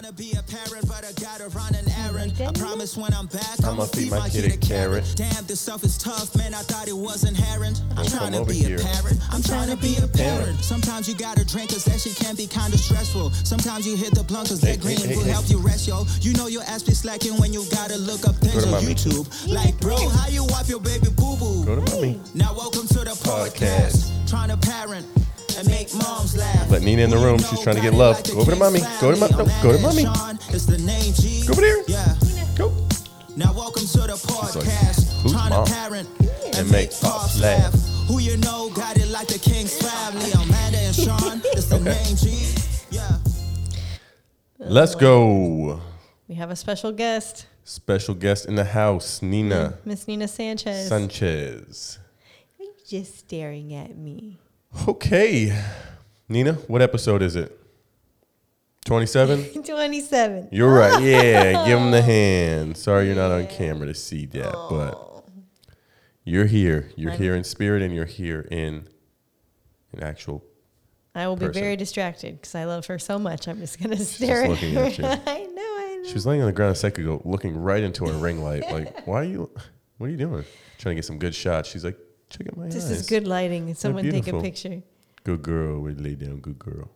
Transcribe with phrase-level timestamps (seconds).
[0.00, 2.32] trying to be a parent, but I gotta run an errand.
[2.40, 5.04] I promise when I'm back, I'ma I'ma feed my kid a a carrot.
[5.16, 6.54] Damn, this stuff is tough, man.
[6.54, 7.82] I thought it was inherent.
[7.90, 8.76] I'm Don't trying to over be here.
[8.76, 9.18] a parent.
[9.32, 10.60] I'm trying to be a parent.
[10.60, 13.30] Sometimes you gotta drink, cause that shit can be kinda stressful.
[13.30, 16.04] Sometimes you hit the blunt, cause that green hey, hey, will help you rest, yo.
[16.20, 18.82] You know your ass be slacking when you gotta look up things on.
[18.82, 19.26] YouTube.
[19.48, 21.64] Like, bro, how you wipe your baby boo boo?
[21.64, 22.14] Go.
[22.34, 24.14] Now welcome to the podcast.
[24.28, 25.06] Trying to parent
[25.58, 26.70] and make moms laugh.
[26.70, 27.38] Let Nina in the room.
[27.38, 28.22] She's trying to get love.
[28.24, 28.80] Go over to mommy.
[29.00, 29.34] Go to family.
[29.34, 30.04] mo- no, go to mommy.
[30.04, 30.38] Sean.
[30.50, 31.44] It's the name G.
[31.46, 31.82] Go over there.
[31.88, 32.14] Yeah.
[32.56, 32.72] Go.
[33.36, 35.22] Now welcome to the podcast.
[35.22, 35.66] who's mom?
[36.56, 37.74] And make pops laugh.
[38.06, 40.30] Who you know got it like the King's family.
[40.32, 41.40] Amanda and Sean.
[41.44, 42.54] It's the name G.
[42.90, 43.18] Yeah.
[44.58, 45.80] Let's go.
[46.28, 50.88] We have a special guest, Special guest in the house, Nina Miss Nina Sanchez.
[50.88, 51.98] Sanchez.
[52.58, 54.38] Are you just staring at me?
[54.86, 55.56] Okay.
[56.28, 57.54] Nina, what episode is it?
[58.84, 59.62] 27?
[59.64, 60.48] 27.
[60.52, 61.02] You're right.
[61.02, 62.76] Yeah, give him the hand.
[62.76, 65.24] Sorry you're not on camera to see that, but
[66.24, 66.90] you're here.
[66.96, 68.88] You're I'm- here in spirit and you're here in
[69.92, 70.44] in actual
[71.14, 71.62] I will be person.
[71.62, 73.48] very distracted because I love her so much.
[73.48, 74.84] I'm just going to stare at looking her.
[74.84, 75.04] at you.
[75.06, 76.08] I know, I know.
[76.08, 78.70] She was laying on the ground a second ago, looking right into her ring light.
[78.70, 79.50] Like, why are you?
[79.96, 80.44] What are you doing?
[80.76, 81.68] Trying to get some good shots.
[81.70, 81.98] She's like,
[82.30, 82.90] check out my this eyes.
[83.00, 83.74] is good lighting.
[83.74, 84.82] Someone take a picture.
[85.24, 85.80] Good girl.
[85.80, 86.38] We lay down.
[86.40, 86.90] Good girl.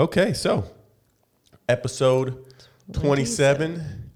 [0.00, 0.64] Okay, so
[1.68, 2.44] episode
[2.92, 4.10] twenty-seven.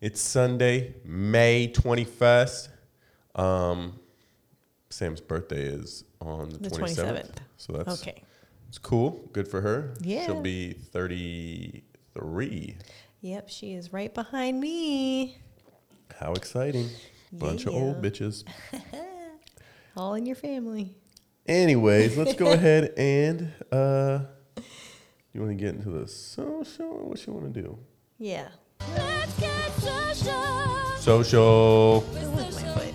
[0.00, 2.68] It's Sunday, May twenty-first.
[3.34, 3.98] Um,
[4.90, 7.32] Sam's birthday is on the The twenty-seventh.
[7.32, 7.38] 27th.
[7.58, 8.22] So that's Okay.
[8.68, 9.20] It's cool.
[9.32, 9.94] Good for her.
[10.00, 10.26] Yeah.
[10.26, 12.76] She'll be thirty-three.
[13.22, 15.36] Yep, she is right behind me.
[16.18, 16.88] How exciting.
[17.32, 18.44] Bunch of old bitches.
[19.96, 20.94] All in your family.
[21.46, 24.20] Anyways, let's go ahead and uh
[25.32, 27.78] you want to get into the social what you want to do?
[28.18, 28.48] Yeah.
[28.96, 30.86] Let's get social.
[30.98, 32.00] Social.
[32.12, 32.94] With my foot.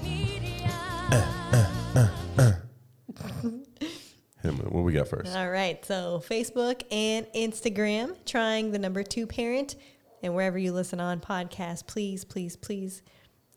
[4.41, 5.35] Hit 'em with- What we got first?
[5.35, 5.83] All right.
[5.85, 9.75] So Facebook and Instagram, trying the number two parent.
[10.21, 13.01] And wherever you listen on podcasts, please, please, please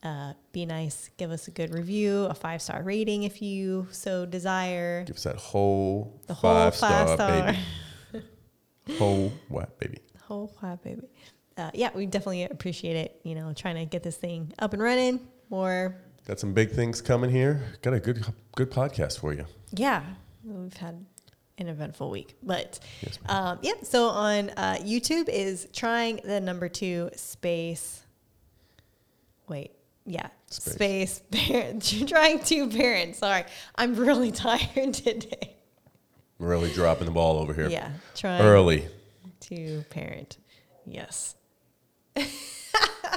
[0.02, 1.10] uh, be nice.
[1.16, 5.04] Give us a good review, a five star rating if you so desire.
[5.04, 7.56] Give us that whole The whole five star, five-star.
[8.12, 8.26] baby.
[8.98, 9.98] whole what baby?
[10.22, 11.08] Whole five, baby.
[11.56, 13.20] Uh, yeah, we definitely appreciate it.
[13.24, 15.20] You know, trying to get this thing up and running.
[15.50, 17.62] More, Got some big things coming here.
[17.82, 19.46] Got a good good podcast for you.
[19.72, 20.02] yeah,
[20.44, 21.04] we've had
[21.56, 22.36] an eventful week.
[22.42, 28.02] But Yes, um, yeah, so on uh, YouTube is trying the number two space.
[29.48, 29.72] Wait,
[30.08, 30.72] yeah, Space.
[31.14, 32.08] space, parent.
[32.08, 33.14] trying to parent.
[33.16, 33.44] Sorry,
[33.76, 35.56] I'm really tired today.
[36.40, 37.68] I'm Really dropping the ball over here.
[37.68, 38.86] Yeah, trying Early.
[39.40, 40.38] to parent.
[40.86, 41.34] Yes.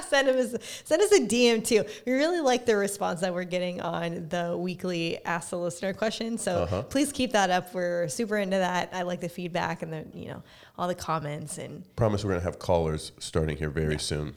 [0.08, 0.54] send us
[0.84, 1.84] send us a DM too.
[2.06, 6.38] We really like the response that we're getting on the weekly Ask the Listener question.
[6.38, 6.82] So Uh-huh.
[6.82, 7.72] please keep that up.
[7.74, 8.90] We're super into that.
[8.92, 10.42] I like the feedback and the you know
[10.78, 14.34] all the comments and Promise we're gonna have callers starting here very soon.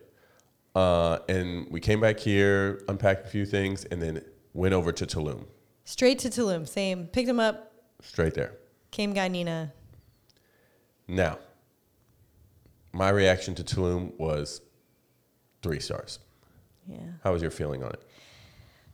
[0.77, 4.21] Uh, and we came back here, unpacked a few things, and then
[4.53, 5.45] went over to Tulum.
[5.85, 6.67] Straight to Tulum.
[6.67, 7.07] Same.
[7.07, 7.73] Picked him up.
[8.03, 8.53] Straight there.
[8.91, 9.73] Came guy Nina.
[11.07, 11.39] Now,
[12.93, 14.61] my reaction to Tulum was
[15.63, 16.19] three stars.
[16.87, 16.99] Yeah.
[17.23, 18.03] How was your feeling on it?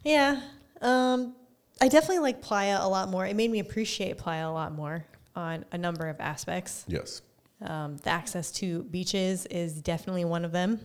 [0.06, 0.42] Yeah.
[0.80, 1.36] Um,
[1.82, 3.26] I definitely like Playa a lot more.
[3.26, 6.86] It made me appreciate Playa a lot more on a number of aspects.
[6.88, 7.24] Yes.
[7.62, 10.80] Um, the access to beaches is definitely one of them.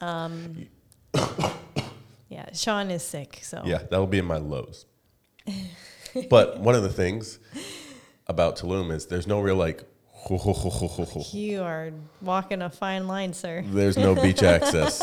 [0.00, 0.66] Um,
[2.28, 4.86] yeah, Sean is sick, so Yeah, that'll be in my lows.
[6.30, 7.38] but one of the things
[8.26, 9.82] about Tulum is there's no real like
[11.32, 13.62] You are walking a fine line, sir.
[13.64, 15.00] There's no beach access.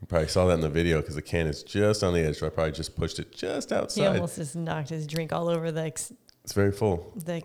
[0.00, 2.36] You probably saw that in the video because the can is just on the edge.
[2.38, 4.00] So I probably just pushed it just outside.
[4.02, 6.12] He almost just knocked his drink all over the ex-
[6.44, 7.12] It's very full.
[7.16, 7.42] the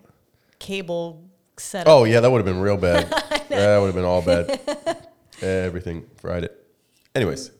[0.58, 1.24] cable
[1.56, 1.90] setup.
[1.90, 3.08] Oh yeah, that would have been real bad.
[3.48, 5.05] that would have been all bad.
[5.42, 6.66] Everything fried it.
[7.14, 7.50] Anyways,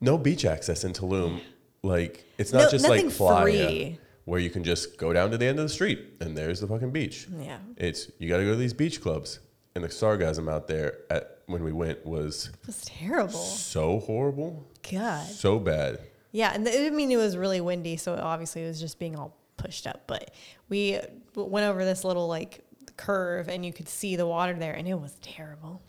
[0.00, 1.40] no beach access in Tulum.
[1.82, 3.98] Like it's not No- just nothing like Playa, free.
[4.24, 6.66] where you can just go down to the end of the street and there's the
[6.68, 7.26] fucking beach.
[7.38, 7.58] Yeah.
[7.76, 9.40] It's you got to go to these beach clubs,
[9.74, 13.32] and the sargassum out there at when we went was It was terrible.
[13.40, 15.26] so horrible, God.
[15.26, 15.98] so bad.
[16.30, 19.16] Yeah, and the, I mean it was really windy, so obviously it was just being
[19.16, 20.04] all pushed up.
[20.06, 20.30] But
[20.68, 20.98] we
[21.34, 22.60] went over this little like
[22.96, 25.82] curve, and you could see the water there, and it was terrible.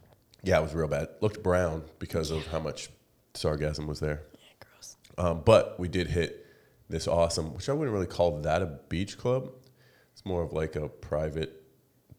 [0.43, 1.07] Yeah, it was real bad.
[1.21, 2.89] Looked brown because of how much
[3.33, 4.21] sargassum was there.
[4.33, 4.95] Yeah, gross.
[5.17, 6.45] Um, but we did hit
[6.89, 9.49] this awesome, which I wouldn't really call that a beach club.
[10.11, 11.63] It's more of like a private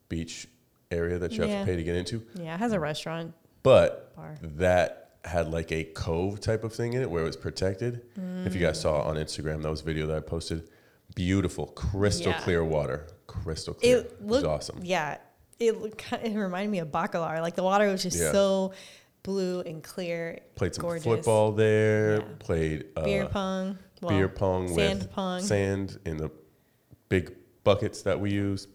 [0.09, 0.47] beach
[0.91, 2.23] area that you have to pay to get into.
[2.35, 3.33] Yeah, it has a restaurant.
[3.63, 4.35] But Bar.
[4.41, 8.01] that had like a cove type of thing in it where it was protected.
[8.45, 10.69] If you guys saw on Instagram, that was a video that I posted.
[11.15, 12.39] Beautiful, crystal Yeah.
[12.41, 13.07] clear water.
[13.27, 13.97] Crystal clear.
[13.99, 14.79] It was looked awesome.
[14.83, 15.17] Yeah,
[15.59, 17.41] it kind it reminded me of Bacalar.
[17.41, 18.31] Like the water was just Yeah.
[18.31, 18.73] so
[19.23, 20.39] blue and clear.
[20.55, 21.03] Played some gorgeous.
[21.03, 22.17] football there.
[22.17, 22.25] Yeah.
[22.39, 25.41] Played uh, beer pong, well, beer pong sand with pong.
[25.41, 26.31] sand in the
[27.09, 28.67] big buckets that we use.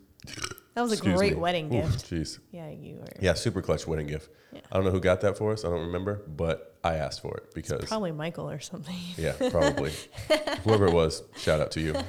[0.81, 1.39] That was a Excuse great me.
[1.41, 2.11] wedding Oof, gift.
[2.11, 2.39] Jeez.
[2.53, 3.07] Yeah, you were.
[3.21, 4.31] Yeah, super clutch wedding gift.
[4.51, 4.61] Yeah.
[4.73, 5.63] I don't know who got that for us.
[5.65, 8.97] I don't remember, but I asked for it because Probably Michael or something.
[9.19, 9.93] yeah, probably
[10.65, 11.23] whoever it was.
[11.37, 11.95] Shout out to you.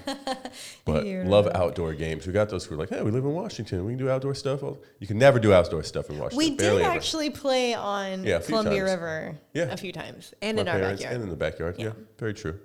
[0.85, 1.55] But You're love right.
[1.55, 2.25] outdoor games.
[2.27, 2.69] We got those.
[2.69, 3.85] We're like, hey, we live in Washington.
[3.85, 4.61] We can do outdoor stuff.
[4.99, 6.37] You can never do outdoor stuff in Washington.
[6.37, 6.95] We Barely did ever.
[6.95, 8.91] actually play on Yeah, a few Columbia times.
[8.91, 9.63] River Yeah.
[9.65, 11.15] a few times and My in our parents backyard.
[11.15, 11.75] and in the backyard.
[11.77, 11.91] Yeah, Yeah.
[12.17, 12.59] very true.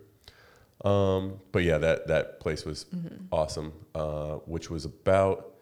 [0.85, 3.27] Um, but yeah, that that place was Mm-hmm.
[3.33, 3.73] awesome.
[3.95, 5.53] Uh, which was about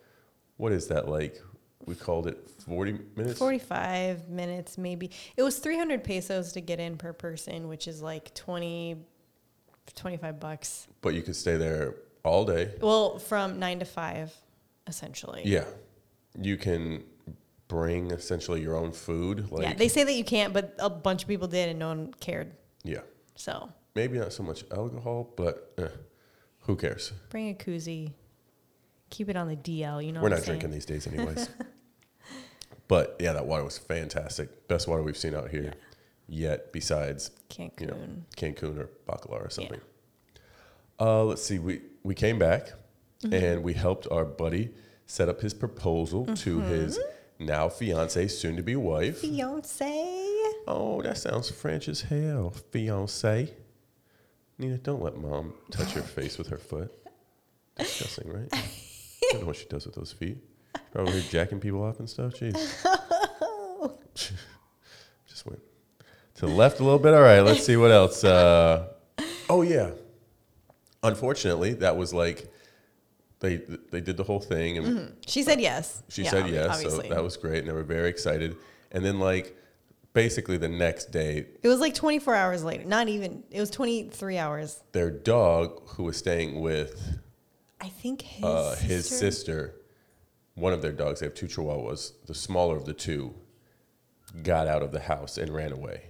[0.56, 1.40] what is that like?
[1.86, 3.38] We called it forty minutes.
[3.38, 5.10] 45 minutes maybe.
[5.36, 8.96] It was 300 pesos to get in per person, which is like 20
[9.94, 10.88] 25 bucks.
[11.02, 12.72] But you could stay there all day.
[12.80, 14.34] Well, from 9 to 5
[14.86, 15.42] essentially.
[15.44, 15.64] Yeah,
[16.40, 17.04] you can
[17.68, 19.50] bring essentially your own food.
[19.50, 21.88] Like yeah, they say that you can't, but a bunch of people did and no
[21.88, 22.52] one cared.
[22.82, 23.00] yeah,
[23.36, 25.88] So, maybe not so much alcohol, but eh,
[26.60, 27.12] who cares?
[27.28, 28.12] bring a koozie.
[29.14, 30.58] Keep it on the DL, you know We're what not saying?
[30.58, 31.48] drinking these days, anyways.
[32.88, 34.66] but yeah, that water was fantastic.
[34.68, 35.72] Best water we've seen out here
[36.26, 37.80] yet, besides Cancun.
[37.80, 37.96] you know
[38.36, 39.80] Cancun or Bacalar or something.
[40.98, 41.58] Uh, let's see.
[41.58, 42.72] We we came back
[43.22, 43.32] Mm-hmm.
[43.42, 44.70] and we helped our buddy
[45.06, 46.68] set up his proposal to Mm-hmm.
[46.68, 46.98] his
[47.38, 49.20] now fiance, soon to be wife.
[49.20, 49.84] Fiance.
[50.66, 52.52] Oh, that sounds French as hell.
[52.70, 53.54] Fiance.
[54.58, 56.92] Nina, don't let mom touch your face with her foot.
[57.78, 58.52] Disgusting, right?
[59.28, 60.38] I don't know what she does with those feet.
[60.92, 62.34] Probably jacking people up and stuff.
[62.34, 62.52] Jeez.
[65.26, 65.60] Just went
[66.36, 67.14] to the left a little bit.
[67.14, 68.22] All right, let's see what else.
[68.24, 68.88] Uh,
[69.48, 69.90] oh yeah.
[71.02, 72.50] Unfortunately, that was like
[73.40, 73.56] they
[73.90, 76.02] they did the whole thing and She said yes.
[76.08, 77.08] she Yeah, said yes, Obviously.
[77.08, 78.56] so that was great, and they were very excited.
[78.92, 79.56] And then like
[80.12, 82.84] basically the next day, it was like 24 hours later.
[82.84, 83.42] Not even.
[83.50, 84.82] It was 23 hours.
[84.92, 87.18] their dog who was staying with
[87.84, 88.86] I think his uh, sister.
[88.86, 89.74] his sister,
[90.54, 93.34] one of their dogs, they have two chihuahuas, the smaller of the two,
[94.42, 96.04] got out of the house and ran away.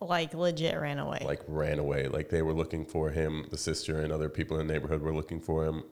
[0.00, 1.22] like legit ran away.
[1.24, 2.08] Like ran away.
[2.08, 3.46] Like they were looking for him.
[3.50, 5.84] The sister and other people in the neighborhood were looking for him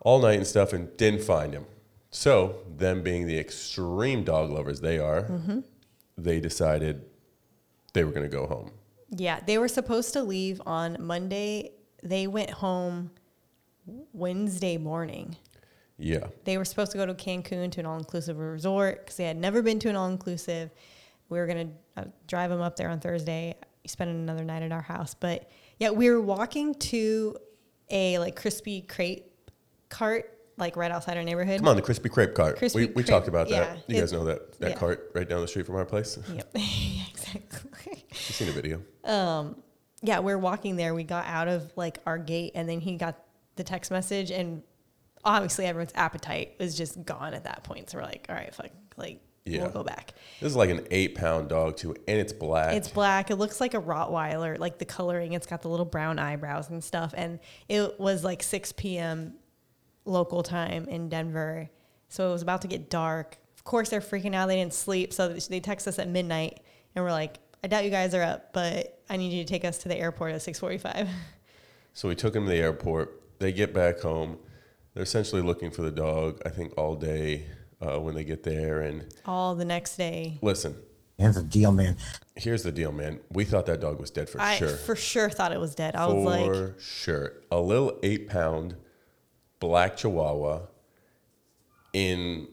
[0.00, 1.64] all night and stuff and didn't find him.
[2.10, 5.60] So, them being the extreme dog lovers they are, Mm-hmm.
[6.18, 7.04] they decided
[7.94, 8.72] they were going to go home.
[9.10, 11.70] Yeah, they were supposed to leave on Monday.
[12.02, 13.12] They went home
[14.12, 15.36] Wednesday morning.
[15.98, 16.26] Yeah.
[16.44, 19.36] They were supposed to go to Cancun to an all inclusive resort because they had
[19.36, 20.70] never been to an all inclusive.
[21.28, 23.54] We were going to uh, drive them up there on Thursday,
[23.86, 25.14] spend another night at our house.
[25.14, 27.36] But yeah, we were walking to
[27.90, 29.30] a like crispy crepe
[29.88, 31.58] cart, like right outside our neighborhood.
[31.58, 32.56] Come on, the crispy crepe cart.
[32.58, 33.60] Crispy we we crepe, talked about yeah.
[33.60, 33.84] that.
[33.86, 34.76] You guys know that that yeah.
[34.76, 36.18] cart right down the street from our place.
[36.32, 36.50] Yep,
[37.10, 38.04] exactly.
[38.08, 38.82] You've seen a video.
[40.02, 40.94] yeah, we are walking there.
[40.94, 43.18] We got out of like our gate, and then he got
[43.56, 44.62] the text message, and
[45.24, 47.90] obviously everyone's appetite was just gone at that point.
[47.90, 49.62] So we're like, all right, fuck, like Yeah.
[49.62, 50.14] we'll go back.
[50.40, 52.74] This is like an eight pound dog too, and it's black.
[52.74, 53.30] It's black.
[53.30, 55.32] It looks like a Rottweiler, like the coloring.
[55.34, 57.14] It's got the little brown eyebrows and stuff.
[57.16, 59.34] And it was like 6 p.m.
[60.04, 61.68] local time in Denver.
[62.08, 63.36] So it was about to get dark.
[63.56, 64.46] Of course, they're freaking out.
[64.48, 65.12] They didn't sleep.
[65.12, 66.60] So they text us at midnight
[66.94, 69.64] and we're like, I doubt you guys are up, but I need you to take
[69.64, 71.08] us to the airport at 645.
[71.94, 73.21] So we took him to the airport.
[73.42, 74.38] They get back home.
[74.94, 76.40] They're essentially looking for the dog.
[76.46, 77.46] I think all day
[77.80, 78.82] uh, when they get there.
[78.82, 80.38] And All the next day.
[80.42, 80.76] listen,
[81.18, 81.96] Here's the deal, man.
[82.36, 83.20] here's the deal, man.
[83.30, 84.68] We thought that dog was dead for I sure.
[84.70, 85.94] for sure thought it was dead.
[85.96, 87.32] I for was like, for sure.
[87.50, 88.76] A little eight pound
[89.60, 90.62] black Chihuahua
[91.92, 92.48] in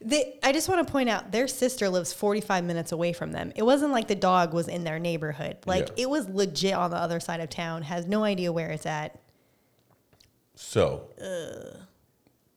[0.00, 3.52] they, I just want to point out their sister lives 45 minutes away from them.
[3.56, 5.58] It wasn't like the dog was in their neighborhood.
[5.66, 6.04] Like Yeah.
[6.04, 7.82] it was legit on the other side of town.
[7.82, 9.18] Has no idea where it's at.
[10.54, 11.08] So,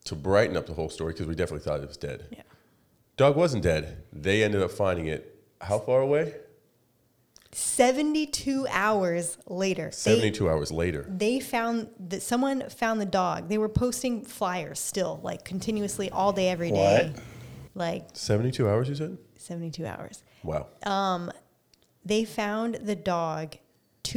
[0.06, 2.28] to brighten up the whole story, because we definitely thought it was dead.
[2.32, 2.42] Yeah.
[3.18, 4.04] Dog wasn't dead.
[4.14, 6.36] They ended up finding it how far away?
[7.52, 9.86] 72 hours later.
[9.86, 11.06] they- 72 hours later.
[11.10, 13.50] they found that someone found the dog.
[13.50, 17.14] They were posting flyers still, like continuously all day, every day.
[17.74, 19.18] Like 72 hours, you said?
[19.38, 20.24] 72 hours.
[20.44, 20.68] Wow.
[20.84, 21.32] Um,
[22.06, 23.56] They found the dog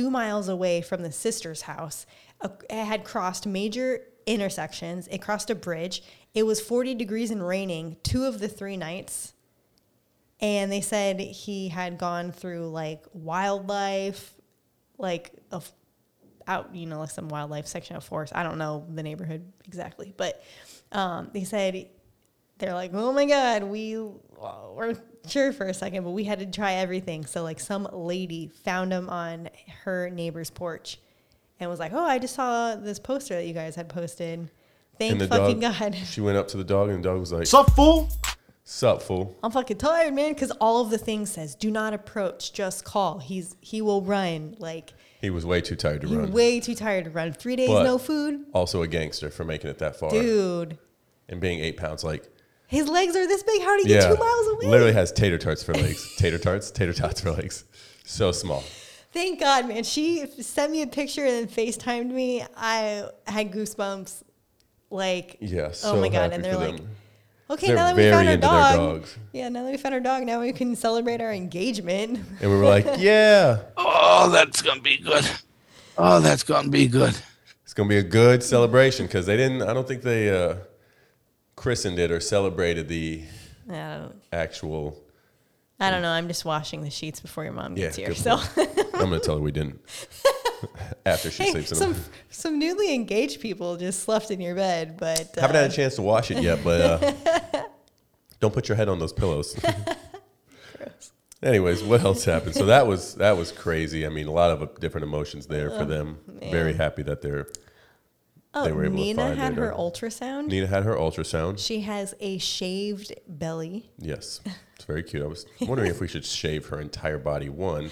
[0.01, 2.07] two miles away from the sister's house.
[2.43, 5.07] It had crossed major intersections.
[5.09, 6.03] It crossed a bridge.
[6.33, 9.35] It was 40 degrees and raining two of the three nights.
[10.41, 14.35] And they said he had gone through like wildlife,
[14.97, 15.61] like a
[16.47, 18.33] out, you know, like some wildlife section of forest.
[18.35, 20.43] I don't know the neighborhood exactly, but
[20.93, 21.89] um, they said
[22.57, 24.97] they're like, oh my god, we we're
[25.29, 27.27] sure for a second, but we had to try everything.
[27.27, 29.49] So like some lady found him on
[29.85, 30.99] her neighbor's porch,
[31.59, 34.51] and was like, oh, I just saw this poster that you guys had posted.
[34.99, 35.95] Thank and the fucking dog, god.
[36.07, 38.09] she went up to the dog, and the dog was like, Sup, fool?
[38.65, 39.37] Sup, fool?
[39.43, 43.19] I'm fucking tired, man, because all of the things says do not approach, just call.
[43.19, 44.55] He's he will run.
[44.59, 46.33] Like He was way too tired to you're run.
[46.33, 47.33] way too tired to run.
[47.33, 50.11] Three days But- no food, also a gangster for making it that far.
[50.11, 50.79] dude.
[51.29, 52.29] And being eight pounds, like,
[52.71, 53.63] His legs are this big.
[53.63, 54.01] How did he yeah.
[54.03, 54.67] get two miles away?
[54.71, 56.15] Literally has tater tarts for legs.
[56.19, 56.71] tater tarts?
[56.71, 57.65] Tater tots for legs.
[58.05, 58.63] So small.
[59.13, 59.83] Thank God, man.
[59.83, 62.45] She sent me a picture and then FaceTimed me.
[62.57, 64.23] I had goosebumps.
[64.89, 66.33] Like, Yeah, oh my God.
[66.33, 66.89] And they're like, them.
[67.51, 68.77] okay, They're now that we found our into their dog.
[68.77, 69.19] dogs.
[69.33, 72.21] Yeah, now that we found our dog, now we can celebrate our engagement.
[72.41, 75.29] And we were like, yeah, Oh, that's gonna be good.
[75.99, 77.17] Oh, that's gonna be good.
[77.65, 80.55] it's going to be a good celebration because they didn't, I don't think they uh,
[81.61, 83.23] christened it or celebrated the
[83.69, 84.99] I don't, actual.
[85.79, 86.11] I don't know.
[86.11, 88.15] I'm just washing the sheets before your mom Yeah, gets here.
[88.15, 88.41] So.
[88.95, 89.79] I'm going to tell her we didn't.
[91.07, 92.05] After she hey, sleeps in some, them.
[92.31, 95.97] some newly engaged people just slept in your bed, but uh, Haven't had a chance
[95.97, 97.63] to wash it yet, but uh,
[98.41, 99.55] don't put your head on those pillows.
[101.43, 102.55] Anyways, what else happened?
[102.55, 104.05] So that was that was crazy.
[104.05, 106.19] I mean, a lot of uh, different emotions there for them.
[106.51, 107.47] Very happy that they're
[108.55, 110.47] oh, they were able to Nina find had her uh, ultrasound.
[110.47, 111.59] Nina had her ultrasound.
[111.59, 113.91] She has a shaved belly.
[113.99, 114.41] Yes,
[114.77, 115.23] it's very cute.
[115.23, 117.49] I was wondering if we should shave her entire body.
[117.49, 117.91] One,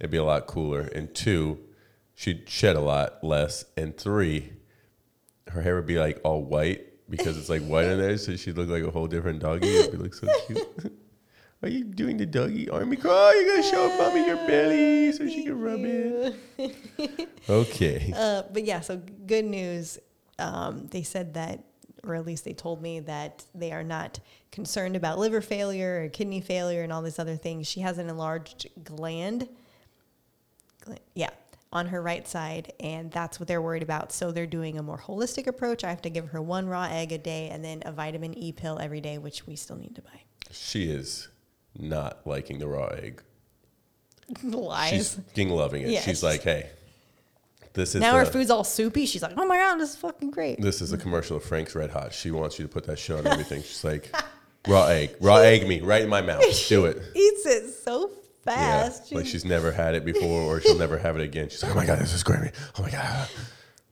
[0.00, 1.58] it'd be a lot cooler, and two,
[2.14, 4.52] she'd shed a lot less, and three,
[5.48, 8.56] her hair would be like all white because it's like white in there, so she'd
[8.56, 9.68] look like a whole different doggy.
[9.68, 10.92] It'd be like so cute.
[11.64, 13.34] Are you doing the doggy army crawl?
[13.34, 16.36] You gotta show mommy your belly so she can rub it.
[17.48, 18.12] Okay.
[18.14, 19.98] Uh, but yeah, so good news.
[20.38, 21.64] Um, they said that,
[22.02, 24.18] or at least they told me that they are not
[24.52, 27.66] concerned about liver failure or kidney failure and all these other things.
[27.66, 29.48] She has an enlarged gland.
[30.82, 31.30] gla- Yeah.
[31.72, 34.12] On her right side, and that's what they're worried about.
[34.12, 35.82] So they're doing a more holistic approach.
[35.82, 38.52] I have to give her one raw egg a day and then a vitamin E
[38.52, 40.22] pill every day, which we still need to buy.
[40.52, 41.28] She is
[41.78, 43.22] not liking the raw egg.
[44.42, 44.90] Lies.
[44.90, 45.88] She's fucking loving it.
[45.88, 46.70] Yeah, she's she's- like, hey,
[47.74, 49.04] this is now her food's all soupy.
[49.06, 51.74] She's like, "Oh my god, this is fucking great." This is a commercial of Frank's
[51.74, 52.14] Red Hot.
[52.14, 53.62] She wants you to put that shit on everything.
[53.62, 54.14] She's like,
[54.66, 56.42] raw egg, raw egg me right in my mouth.
[56.68, 57.02] Do it.
[57.14, 58.10] Eats it so
[58.46, 59.12] Yeah, fast.
[59.12, 61.48] like she's never had it before, or she'll never have it again.
[61.50, 62.52] She's like, oh my god, this is great.
[62.78, 63.28] Oh my god.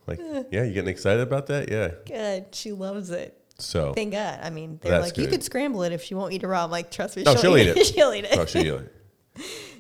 [0.06, 0.18] Like,
[0.50, 1.70] yeah, you getting excited about that?
[1.70, 1.90] Yeah.
[2.06, 2.54] good.
[2.54, 3.36] She loves it.
[3.62, 4.40] So, Thank God.
[4.42, 6.64] I mean, they're like, you could scramble it if she won't eat it raw.
[6.64, 7.86] I'm like, trust me, No, she'll eat it.
[7.94, 8.36] she'll eat it.
[8.38, 8.72] oh, she.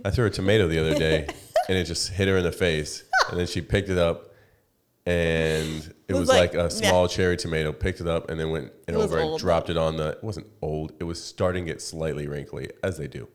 [0.04, 1.26] I threw a tomato the other day,
[1.68, 4.32] and it just hit her in the face, and then she picked it up,
[5.04, 7.72] and it was was like- like, a small cherry tomato.
[7.72, 10.10] Picked it up, and then went and It over and dropped it on the.
[10.10, 10.92] It wasn't old.
[11.00, 13.28] It was starting to get slightly wrinkly, as they do.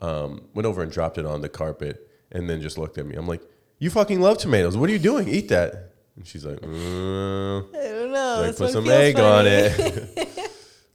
[0.00, 3.14] Um, went over and dropped it on the carpet, and then just looked at me.
[3.14, 3.42] I'm like,
[3.78, 4.76] "You fucking love tomatoes.
[4.76, 5.28] What are you doing?
[5.28, 7.68] Eat that." And she's like, mm.
[7.74, 8.42] I don't know.
[8.42, 10.18] like put some egg on it.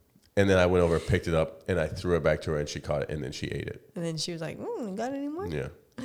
[0.36, 2.58] and then I went over, picked it up, and I threw it back to her,
[2.58, 3.90] and she caught it, and then she ate it.
[3.96, 5.46] and then she was like, mm, got any more?
[5.48, 5.68] Yeah,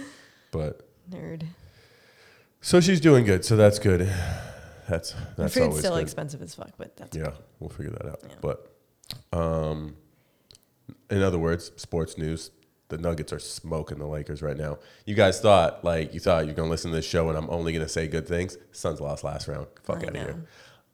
[0.51, 1.43] but Nerd.
[2.59, 3.45] so she's doing good.
[3.45, 4.11] So that's good.
[4.89, 6.01] That's that's food's always still good.
[6.01, 8.19] expensive as fuck, but that's Yeah, we'll figure that out.
[8.27, 8.35] Yeah.
[8.41, 8.75] But
[9.31, 9.95] um,
[11.11, 12.49] in other words, sports news.
[12.93, 14.77] The Nuggets are smoking the Lakers right now.
[15.07, 17.73] You guys thought like you thought you're gonna listen to this show and I'm only
[17.73, 18.55] gonna say good things.
[18.71, 19.65] Suns lost last round.
[19.81, 20.45] Fuck I out of here.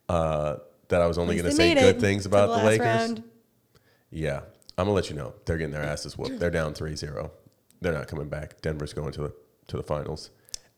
[0.07, 0.55] Uh,
[0.87, 2.85] that I was only gonna say good things about the, last Lakers.
[2.85, 3.23] round.
[4.11, 4.37] Yeah,
[4.77, 5.33] I'm gonna let you know.
[5.43, 6.39] They're getting their asses whooped.
[6.39, 7.31] They're down 3-0.
[7.81, 8.61] They're not coming back.
[8.61, 9.33] Denver's going to the
[9.67, 10.29] to the finals.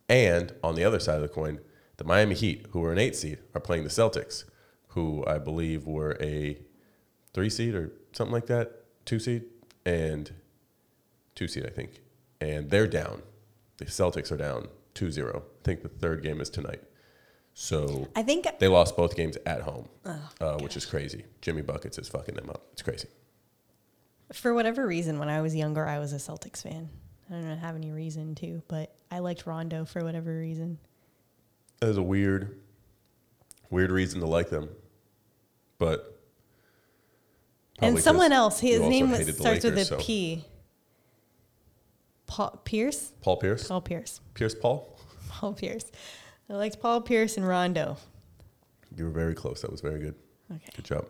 [0.10, 1.60] And on the other side of the coin,
[1.98, 4.46] the Miami Heat, who were an eight seed, are playing the Celtics,
[4.88, 6.58] who I believe were a
[7.32, 8.72] three seed or something like that,
[9.06, 9.44] two seed,
[9.86, 10.34] and
[11.36, 12.02] two seed, I think.
[12.40, 13.22] And they're down.
[13.78, 15.36] The Celtics are down 2-0.
[15.38, 16.82] I think the third game is tonight.
[17.54, 19.90] So I think they lost both games at home,
[20.40, 21.26] uh, which is crazy.
[21.42, 22.64] Jimmy Buckets is fucking them up.
[22.74, 23.10] It's crazy.
[24.32, 26.90] for whatever reason, when I was younger, I was a Celtics fan.
[27.30, 30.78] I don't have any reason to, but I liked Rondo for whatever reason.
[31.80, 32.60] That is a weird,
[33.70, 34.70] weird reason to like them,
[35.78, 36.20] but
[37.80, 40.46] and someone else, his name was, starts with a so- P.
[42.32, 43.12] Paul Pierce.
[43.22, 44.22] Paul Pierce, Paul Pierce.
[44.36, 44.98] Pierce Paul.
[45.30, 45.92] Paul Pierce.
[46.50, 47.98] I liked Paul Pierce and Rondo.
[48.96, 49.62] You were very close.
[49.62, 50.16] That was very good.
[50.50, 50.72] Okay.
[50.74, 51.08] Good job.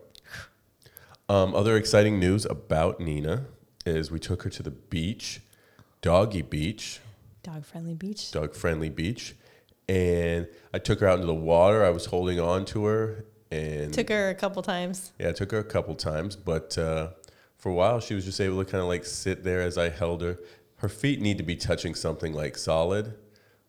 [1.28, 3.44] Um, other exciting news about Nina
[3.86, 5.40] is we took her to the beach,
[6.00, 6.98] Doggy Beach,
[7.44, 8.32] Dog friendly beach.
[8.32, 9.36] dog friendly beach,
[9.88, 11.84] and I took her out into the water.
[11.84, 15.12] I was holding on to her and Took her a couple times.
[15.20, 17.10] Yeah, I took her a couple times, but uh,
[17.58, 19.88] for a while she was just able to kind of like sit there as I
[19.88, 20.38] held her.
[20.82, 23.14] Her feet need to be touching something like solid,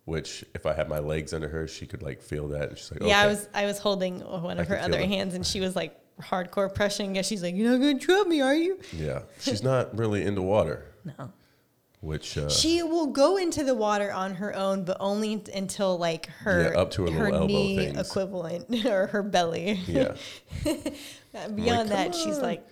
[0.06, 2.70] which if I had my legs under her, she could like feel that.
[2.70, 5.34] And she's like, Yeah, I was I was holding one I of her other hands,
[5.36, 7.16] and she was like hardcore pressing.
[7.16, 7.26] it.
[7.26, 9.22] She's like, "You're not gonna trip me, are you?" yeah.
[9.40, 11.32] She's not really into water, No.
[12.02, 16.26] which uh, She will go into the water on her own, but only until like
[16.28, 18.10] her Yeah, up to her little elbow knee things.
[18.10, 19.74] equivalent or her belly.
[19.88, 20.16] yeah.
[21.34, 22.66] Beyond "Come that, she's like,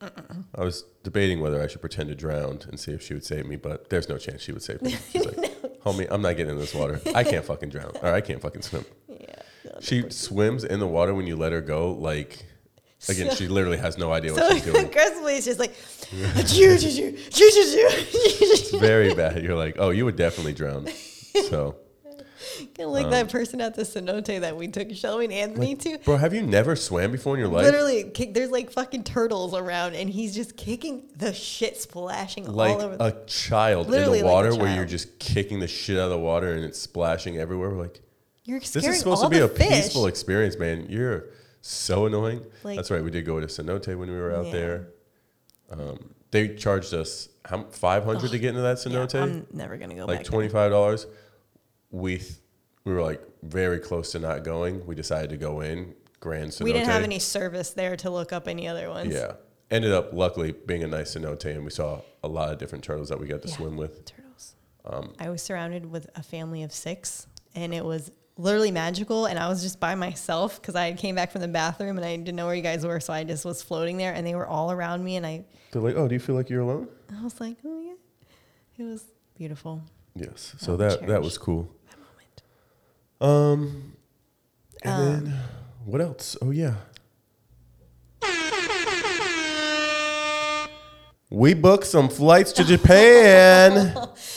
[0.00, 3.46] I was debating whether I should pretend to drown and see if she would save
[3.46, 4.96] me, but there's no chance she would save me.
[5.10, 5.36] She's like,
[5.84, 7.00] homie, I'm not getting in this water.
[7.14, 8.84] I can't fucking drown, or I can't fucking swim.
[9.08, 9.16] yeah.
[9.64, 9.78] no.
[9.80, 12.44] She swims in the water when you let her go, like.
[13.08, 14.86] Again, So- she literally has no idea what So she's doing.
[14.86, 15.72] aggressively, it's just like,
[18.80, 19.42] very bad.
[19.44, 20.88] You're like, oh, you would definitely drown.
[21.50, 21.76] So,
[22.56, 25.74] kind of like Um, that person at the cenote that we took Shelby and Anthony
[25.76, 25.98] to.
[25.98, 27.64] bro, have you never swam before in your life?
[27.64, 32.72] Literally, kick, there's like fucking turtles around, and he's just kicking the shit, splashing like
[32.74, 32.96] all over.
[32.96, 36.04] the- a child Literally in like the water where you're just kicking the shit out
[36.04, 37.70] of the water and it's splashing everywhere.
[37.70, 38.00] We're like,
[38.44, 39.68] You're this is supposed to be a fish.
[39.68, 40.86] peaceful experience, man.
[40.88, 41.26] You're
[41.60, 42.42] so annoying.
[42.64, 43.02] Like- That's right.
[43.02, 44.52] We did go to cenote when we were out Yeah.
[44.52, 44.88] there.
[45.70, 49.14] Um, they charged us how five hundred to get into that Yeah, cenote.
[49.22, 50.26] I'm never gonna go like back.
[50.26, 51.06] twenty five dollars.
[51.90, 52.22] We
[52.84, 54.86] we were like very close to not going.
[54.86, 56.64] We decided to go in Grand Cenote.
[56.64, 59.12] We didn't have any service there to look up any other ones.
[59.14, 59.32] Yeah.
[59.70, 63.10] Ended up luckily being a nice cenote, and we saw a lot of different turtles
[63.10, 63.56] that we got to Yeah.
[63.56, 64.04] swim with.
[64.06, 64.54] turtles.
[64.86, 69.26] Um, I was surrounded with a family of six, and it was literally magical.
[69.26, 72.16] And I was just by myself because I came back from the bathroom and I
[72.16, 74.46] didn't know where you guys were, so I just was floating there, and they were
[74.46, 77.22] all around me, and I, They're like, "Oh, do you feel like you're alone?" I
[77.22, 77.94] was like, oh yeah,
[78.78, 79.82] it was beautiful.
[80.14, 80.54] Yes.
[80.58, 81.68] So I'll that that was cool.
[83.20, 83.94] Um,
[84.82, 85.34] and then
[85.84, 86.36] what else?
[86.40, 86.74] Oh yeah.
[91.30, 93.94] We booked some flights to Japan.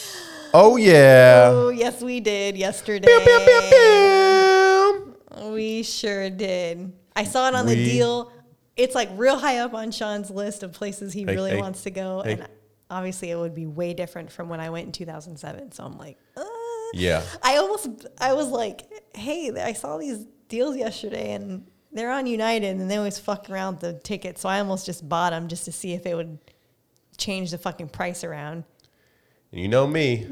[0.53, 1.49] oh yeah.
[1.51, 3.07] Oh yes, we did yesterday.
[3.07, 5.51] Pew, pew, pew, pew.
[5.53, 6.91] We sure did.
[7.15, 8.31] I saw it on the deal.
[8.75, 11.83] It's like real high up on Sean's list of places he Hey, really hey, wants
[11.83, 12.33] to go, hey.
[12.33, 12.47] and
[12.89, 15.71] obviously it would be way different from when I went in 2007.
[15.71, 16.17] So I'm like.
[16.93, 17.23] Yeah.
[17.43, 18.83] I almost, I was like,
[19.15, 23.79] hey, I saw these deals yesterday, and they're on United, and they always fuck around
[23.79, 24.41] the tickets.
[24.41, 26.37] So I almost just bought them just to see if it would
[27.17, 28.63] change the fucking price around.
[29.51, 30.27] And you know me,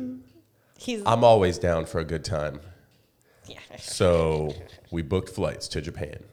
[0.78, 2.62] He's I'm always down for a good time.
[3.48, 3.60] yeah.
[3.80, 4.54] So
[4.92, 6.24] we booked flights to Japan,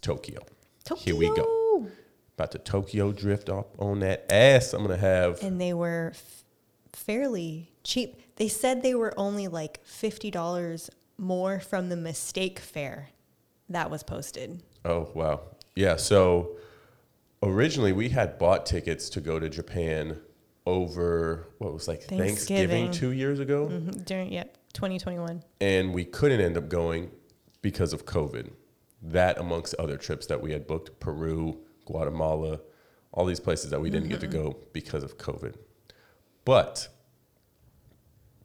[0.00, 0.40] Tokyo.
[0.84, 1.04] Tokyo.
[1.04, 1.88] Here we go.
[2.36, 4.72] About to Tokyo drift up on that ass.
[4.72, 5.42] I'm gonna have.
[5.42, 6.44] and they were f-
[6.92, 8.22] fairly cheap.
[8.40, 13.10] They said they were only like fifty dollars more from the mistake fare
[13.68, 14.62] that was posted.
[14.82, 15.42] Oh wow,
[15.76, 15.96] yeah.
[15.96, 16.56] So
[17.42, 20.18] originally we had bought tickets to go to Japan
[20.64, 22.90] over what was like Thanksgiving, Thanksgiving.
[22.92, 25.42] two years ago, Mhm, During yep, twenty twenty one.
[25.60, 27.10] and we couldn't end up going
[27.60, 28.48] because of COVID.
[29.02, 32.60] That amongst other trips that we had booked, Peru, Guatemala,
[33.12, 35.56] all these places that we didn't get to go because of COVID.
[36.46, 36.88] But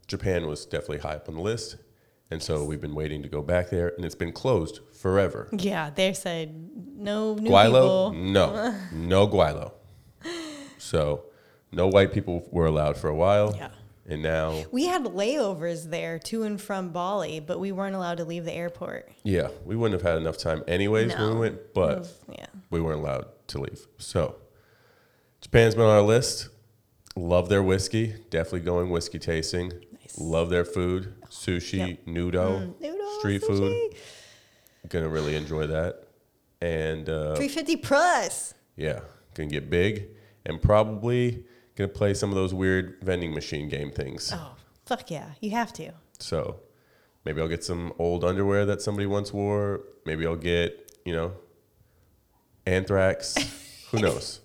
[0.07, 1.77] Japan was definitely high up on the list.
[2.31, 5.47] And so we've been waiting to go back there, and it's been closed forever.
[5.51, 6.55] Yeah, they said
[6.97, 8.11] no new gweilo?
[8.11, 8.13] people.
[8.13, 9.73] No, no gweilo.
[10.77, 11.25] So
[11.71, 13.53] no white people were allowed for a while.
[13.55, 13.69] Yeah.
[14.07, 18.25] And now, We had layovers there to and from Bali, but we weren't allowed to
[18.25, 19.11] leave the airport.
[19.23, 22.45] yeah, we wouldn't have had enough time anyways when we went, but Yeah.
[22.69, 23.87] we weren't allowed to leave.
[23.97, 24.35] So,
[25.41, 26.49] Japan's been on our list.
[27.15, 28.13] Love their whiskey.
[28.29, 29.73] Definitely going whiskey tasting.
[30.05, 30.17] Nice.
[30.19, 31.13] Love their food.
[31.29, 31.99] Sushi, Yep.
[32.07, 33.93] noodle, Noodle, street food.
[34.89, 36.03] Gonna really enjoy that.
[36.61, 38.53] And uh, 350 plus.
[38.75, 38.99] yeah,
[39.33, 40.07] gonna get big
[40.45, 41.43] and probably
[41.75, 44.31] gonna play some of those weird vending machine game things.
[44.33, 45.31] Oh, fuck yeah.
[45.41, 45.91] You have to.
[46.19, 46.59] So
[47.25, 49.81] maybe I'll get some old underwear that somebody once wore.
[50.05, 51.33] Maybe I'll get, you know,
[52.65, 53.35] anthrax.
[53.91, 54.41] Who knows?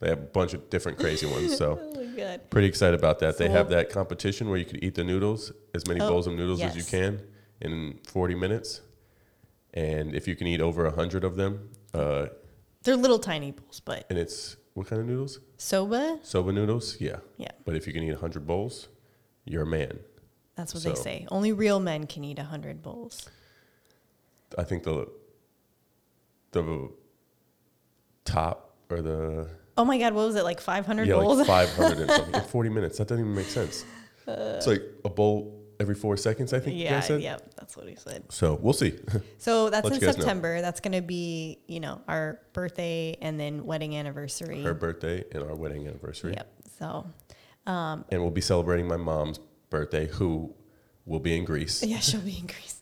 [0.00, 1.56] They have a bunch of different crazy ones.
[1.56, 3.38] So Oh pretty excited about that.
[3.38, 6.34] They have that competition where you could eat the noodles, as many Oh, bowls of
[6.34, 7.20] noodles as you can
[7.60, 8.80] in 40 minutes.
[9.74, 12.26] And if you can eat over 100 of them, uh,
[12.82, 15.40] They're little tiny bowls, but and it's what kind of noodles?
[15.58, 16.98] soba, Soba noodles?
[17.00, 17.16] Yeah.
[17.36, 18.88] yeah, But if you can eat 100 bowls,
[19.44, 19.98] you're a man.
[20.54, 21.26] that's what they say.
[21.30, 23.28] Only real men can eat 100 bowls.
[24.56, 25.08] I think the
[26.52, 26.90] the
[28.24, 31.38] top or the Oh my God, what was it, like 500 yeah bowls?
[31.38, 32.98] like 500 and something in 40 minutes.
[32.98, 33.84] That doesn't even make sense.
[34.26, 36.52] it's like a bowl every four seconds.
[36.52, 37.20] I think you yeah, guys said.
[37.20, 38.24] yeah, that's what he said.
[38.30, 38.98] So we'll see.
[39.38, 40.12] So that's in guys know.
[40.12, 40.60] September.
[40.60, 44.62] That's going to be, you know, our birthday and then wedding anniversary.
[44.62, 46.52] Her birthday and our wedding anniversary, Yep.
[46.78, 47.06] So,
[47.66, 49.38] um, and we'll be celebrating my mom's
[49.70, 50.54] birthday, who
[51.04, 51.82] will be in Greece.
[51.82, 52.80] yeah, she'll be in Greece.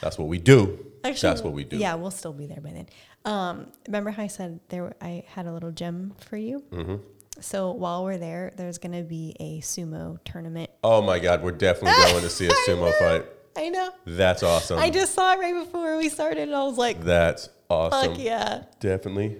[0.00, 0.84] That's what we do.
[1.04, 1.76] Actually, That's what we do.
[1.76, 2.86] Yeah, we'll still be there by then.
[3.24, 4.94] Um, remember how I said there?
[5.00, 6.62] I had a little gem for you.
[6.70, 6.96] Mm-hmm.
[7.40, 10.70] So while we're there, there's going to be a sumo tournament.
[10.84, 13.24] Oh my God, we're definitely going to see a sumo fight.
[13.56, 13.90] I know.
[14.06, 14.78] That's awesome.
[14.78, 18.12] I just saw it right before we started, and I was like, That's awesome.
[18.12, 19.38] "Fuck yeah!" Definitely.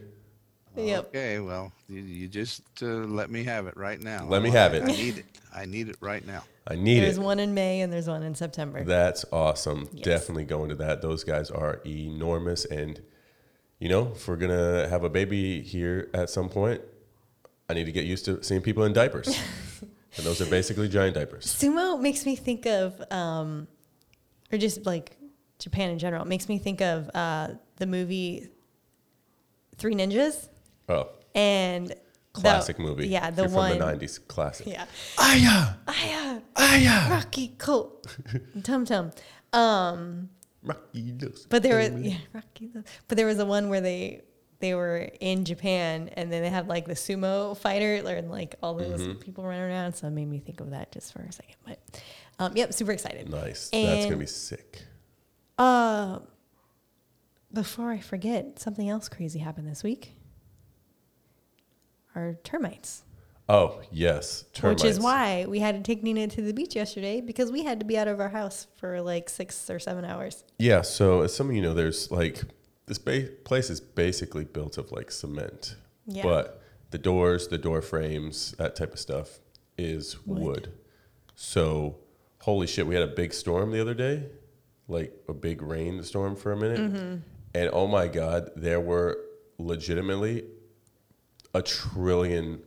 [0.77, 1.09] Yep.
[1.09, 4.25] Okay, well, you, you just uh, let me have it right now.
[4.27, 4.83] Let me I- have it.
[4.83, 5.25] I need it.
[5.55, 6.45] I need it right now.
[6.67, 7.17] I need There's it.
[7.17, 8.85] There's one in May and there's one in September.
[8.85, 9.89] That's awesome.
[9.93, 10.05] Yes.
[10.05, 11.03] Definitely going to that.
[11.03, 12.65] Those guys are enormous.
[12.67, 13.01] And,
[13.81, 16.81] you know, if we're going to have a baby here at some point,
[17.69, 19.29] I need to get used to seeing people in diapers.
[19.81, 21.47] and those are basically giant diapers.
[21.47, 23.67] Sumo makes me think of, um,
[24.53, 25.17] or just like
[25.59, 26.23] Japan in general.
[26.23, 28.49] It makes me think of uh, the movie
[29.77, 30.49] Three Ninjas
[30.89, 31.97] Oh, and the-
[32.33, 33.09] classic movie.
[33.09, 33.79] Yeah, the you're one.
[33.79, 34.27] from the 90s.
[34.29, 34.67] Classic.
[34.67, 34.85] Yeah,
[35.19, 35.75] Aya!
[35.89, 37.11] Aya, Aya!
[37.11, 38.07] Rocky Colt,
[38.63, 39.11] Tum Tum.
[39.53, 40.29] Um,
[40.63, 42.67] Rocky Looks but there was yeah, Rocky.
[42.69, 44.23] the- But there was the one where they
[44.59, 48.75] they were in Japan and then they had like the sumo fighter and like all
[48.75, 49.19] those Mm-hmm.
[49.21, 49.95] people running around.
[49.95, 51.57] So it made me think of that just for a second.
[51.67, 51.79] But
[52.39, 53.31] um, yep, super excited.
[53.31, 53.71] Nice.
[53.71, 54.83] That's going to be sick.
[55.57, 56.19] Uh,
[57.55, 60.13] before I forget, something else crazy happened this week.
[62.15, 63.03] Our termites,
[63.53, 64.45] Oh, yes.
[64.55, 64.83] Termites.
[64.85, 67.81] which is why we had to take Nina to the beach yesterday because we had
[67.81, 70.45] to be out of our house for like six or seven hours.
[70.59, 72.43] Yeah, so as some of you know, there's like
[72.87, 75.75] this ba- place is basically built of like cement,
[76.07, 76.23] Yeah.
[76.23, 79.41] but the doors, the door frames, that type of stuff
[79.77, 80.43] is Wood.
[80.43, 80.73] wood.
[81.35, 81.97] So,
[82.43, 84.27] holy shit, we had a big storm the other day,
[84.87, 87.17] like a big rain storm for a minute, Mm-hmm.
[87.55, 89.19] and oh my god, there were
[89.59, 90.45] legitimately
[91.53, 92.61] a trillion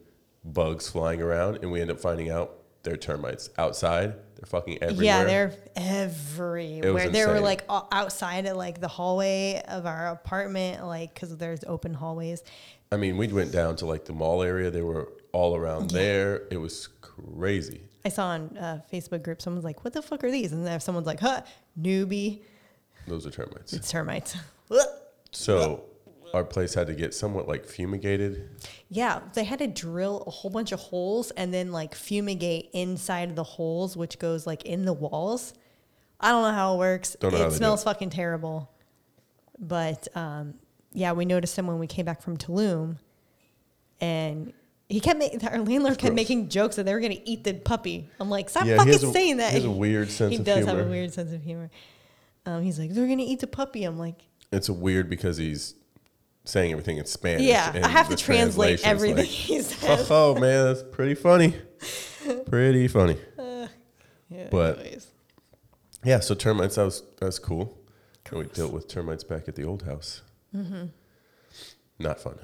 [0.43, 4.13] bugs flying around, and we end up finding out they're termites outside.
[4.35, 5.05] They're fucking everywhere.
[5.05, 7.09] Yeah, they're everywhere.
[7.09, 11.93] They were like outside of like the hallway of our apartment, like because there's open
[11.93, 12.43] hallways.
[12.91, 14.69] I mean, we went down to like the mall area.
[14.69, 16.43] They were all around there.
[16.51, 17.81] It was crazy.
[18.05, 20.79] I saw on uh, Facebook group someone's like, "What the fuck are these?" And then
[20.81, 21.41] someone's like, "Huh,
[21.79, 22.41] newbie,
[23.07, 23.73] Those are termites.
[23.73, 24.35] it's termites."
[25.35, 25.85] So
[26.33, 28.49] our place had to get somewhat like fumigated.
[28.89, 33.29] Yeah, they had to drill a whole bunch of holes and then like fumigate inside
[33.29, 35.53] of the holes, which goes like in the walls.
[36.19, 37.15] I don't know how it works.
[37.19, 38.71] Don't know how it do smells fucking terrible.
[39.59, 40.55] But um,
[40.91, 42.97] yeah, we noticed him when we came back from Tulum,
[44.01, 44.53] and
[44.89, 48.09] he kept making our landlord kept making jokes that they were gonna eat the puppy.
[48.19, 49.49] I'm like, stop Yeah, fucking a- saying that.
[49.51, 50.59] he has a weird sense he of humor.
[50.59, 51.69] He does have a weird sense of humor.
[52.45, 53.83] Um, he's like, they're gonna eat the puppy.
[53.85, 55.75] I'm like, It's a weird because he's
[56.45, 57.43] saying everything in Spanish.
[57.43, 60.07] yeah, and I have to translate translation's everything like, he says.
[60.11, 61.55] oh man, that's pretty funny.
[62.45, 63.17] Pretty funny.
[63.37, 65.07] Yeah, but- anyways.
[66.05, 67.77] Yeah, so termites, that was, that was cool.
[68.29, 70.21] And we dealt with termites back at the old house.
[70.55, 70.85] Mm-hmm.
[71.99, 72.39] Not fun.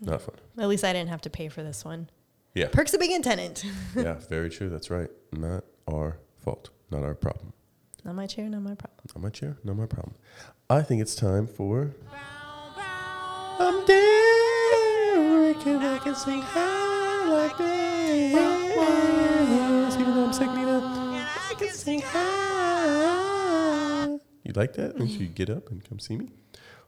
[0.00, 0.34] Not fun.
[0.58, 2.10] At least I didn't have to pay for this one.
[2.54, 2.68] Yeah.
[2.72, 3.64] Perks of being a tenant.
[3.96, 4.68] yeah, very true.
[4.68, 5.08] That's right.
[5.32, 6.70] Not our fault.
[6.90, 7.52] Not our problem.
[8.04, 9.00] not my chair, not my problem.
[9.14, 10.14] Not my chair, not my problem.
[10.70, 11.94] I think it's time for.
[13.58, 15.56] I'm dead.
[15.60, 18.34] Can I can sing high like this?
[19.98, 21.28] Even though I'm sick, Nina.
[21.72, 24.06] Sing high.
[24.42, 24.98] You like that?
[24.98, 26.28] Make sure you get up and come see me.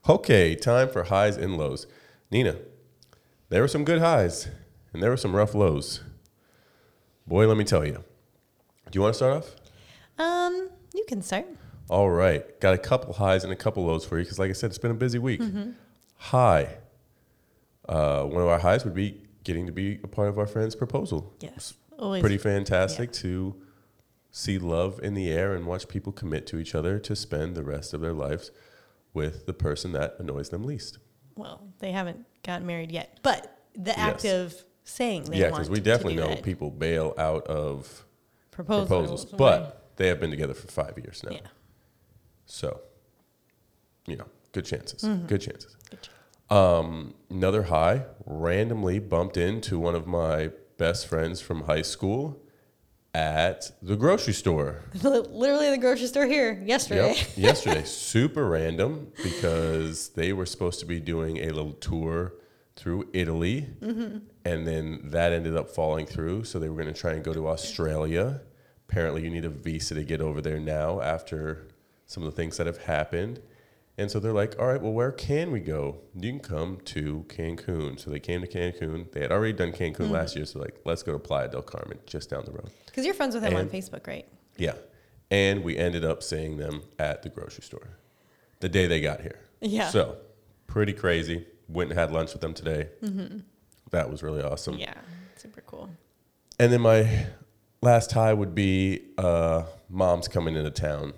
[0.09, 1.87] Okay, time for highs and lows.
[2.31, 2.57] Nina,
[3.49, 4.49] there were some good highs
[4.93, 6.03] and there were some rough lows.
[7.27, 8.05] Boy, let me tell you.
[8.91, 9.57] Do you want to start off?
[10.19, 11.47] Um, you can start.
[11.89, 12.59] All right.
[12.61, 14.79] Got a couple highs and a couple lows for you because, like I said, it's
[14.79, 15.41] been a busy week.
[16.31, 16.79] High.
[17.89, 20.75] Uh, one of our highs would be getting to be a part of our friend's
[20.75, 21.33] proposal.
[21.41, 21.75] Yes.
[21.99, 22.21] Always.
[22.21, 23.55] Pretty fantastic to
[24.33, 27.63] see love in the air and watch people commit to each other to spend the
[27.63, 28.51] rest of their lives
[29.15, 30.99] with the person that annoys them least.
[31.37, 35.81] Well, they haven't gotten married yet, but the act of saying they yeah, because we
[35.81, 36.43] definitely know that.
[36.43, 38.05] people bail out of
[38.51, 41.33] proposals, proposals, but they have been together for five years now.
[41.33, 41.41] yeah,
[42.47, 42.81] So,
[44.07, 45.03] you know, good chances.
[45.03, 45.27] Mm-hmm.
[45.27, 45.77] Good chances.
[46.49, 52.41] Um, another high, randomly bumped into one of my best friends from high school
[53.15, 54.83] at the grocery store.
[55.03, 57.15] literally the grocery store here yesterday.
[57.17, 57.83] Yep, yesterday.
[57.85, 62.35] Super random because they were supposed to be doing a little tour
[62.77, 64.19] through Italy, Mm-hmm.
[64.45, 66.45] and then that ended up falling through.
[66.45, 68.43] So they were going to try and go to Australia.
[68.89, 71.67] Apparently, you need a visa to get over there now after
[72.05, 73.41] some of the things that have happened.
[73.99, 75.97] And so they're like, all right, well, where can we go?
[76.15, 77.99] You can come to Cancun.
[77.99, 79.11] So they came to Cancun.
[79.13, 80.13] They had already done Cancun Mm-hmm.
[80.13, 80.45] last year.
[80.45, 82.71] So, like, let's go to Playa del Carmen, just down the road.
[82.85, 84.27] Because you're friends with him on Facebook, right?
[84.59, 84.75] Yeah.
[85.31, 87.89] And we ended up seeing them at the grocery store
[88.61, 89.39] the day they got here.
[89.63, 89.89] Yeah.
[89.89, 90.19] So,
[90.67, 91.47] pretty crazy.
[91.69, 92.89] Went and had lunch with them today.
[93.93, 94.75] That was really awesome.
[94.75, 94.83] Mm-hmm.
[94.83, 94.95] Yeah,
[95.37, 95.89] super cool.
[96.59, 97.27] And then my
[97.83, 101.13] last high would be uh, mom's coming into town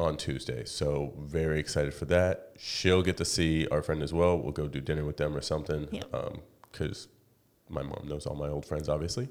[0.00, 0.64] on Tuesday.
[0.64, 2.52] So, very excited for that.
[2.58, 4.38] She'll get to see our friend as well.
[4.38, 5.88] We'll go do dinner with them or something.
[5.92, 6.02] Yeah.
[6.72, 7.08] Because
[7.68, 9.28] my mom knows all my old friends, obviously.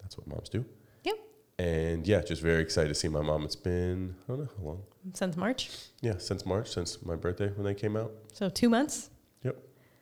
[0.00, 0.64] That's what moms do.
[1.04, 1.14] Yep.
[1.58, 3.44] And yeah, just very excited to see my mom.
[3.44, 4.82] It's been, I don't know how long.
[5.14, 8.12] Since March, Yeah, since March, since my birthday when they came out.
[8.32, 9.10] so two months.
[9.42, 9.56] Yep.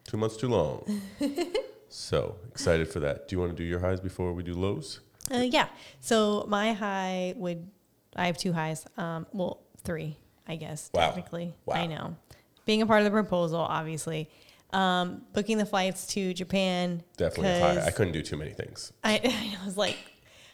[0.04, 0.84] Two months too long.
[1.88, 3.28] so excited for that.
[3.28, 5.00] Do you want to do your highs before we do lows?
[5.32, 5.68] Uh, yeah.
[6.00, 7.68] So my high would,
[8.16, 8.86] I have two highs.
[8.96, 10.16] Um, well, three,
[10.46, 10.90] I guess.
[10.94, 11.06] Wow.
[11.06, 11.74] Technically, Wow.
[11.76, 12.16] I know.
[12.66, 14.30] Being a part of the proposal, obviously.
[14.72, 17.02] Um, booking the flights to Japan.
[17.16, 17.86] Definitely high.
[17.86, 18.92] I couldn't do too many things.
[19.04, 19.20] I,
[19.60, 19.96] I was like,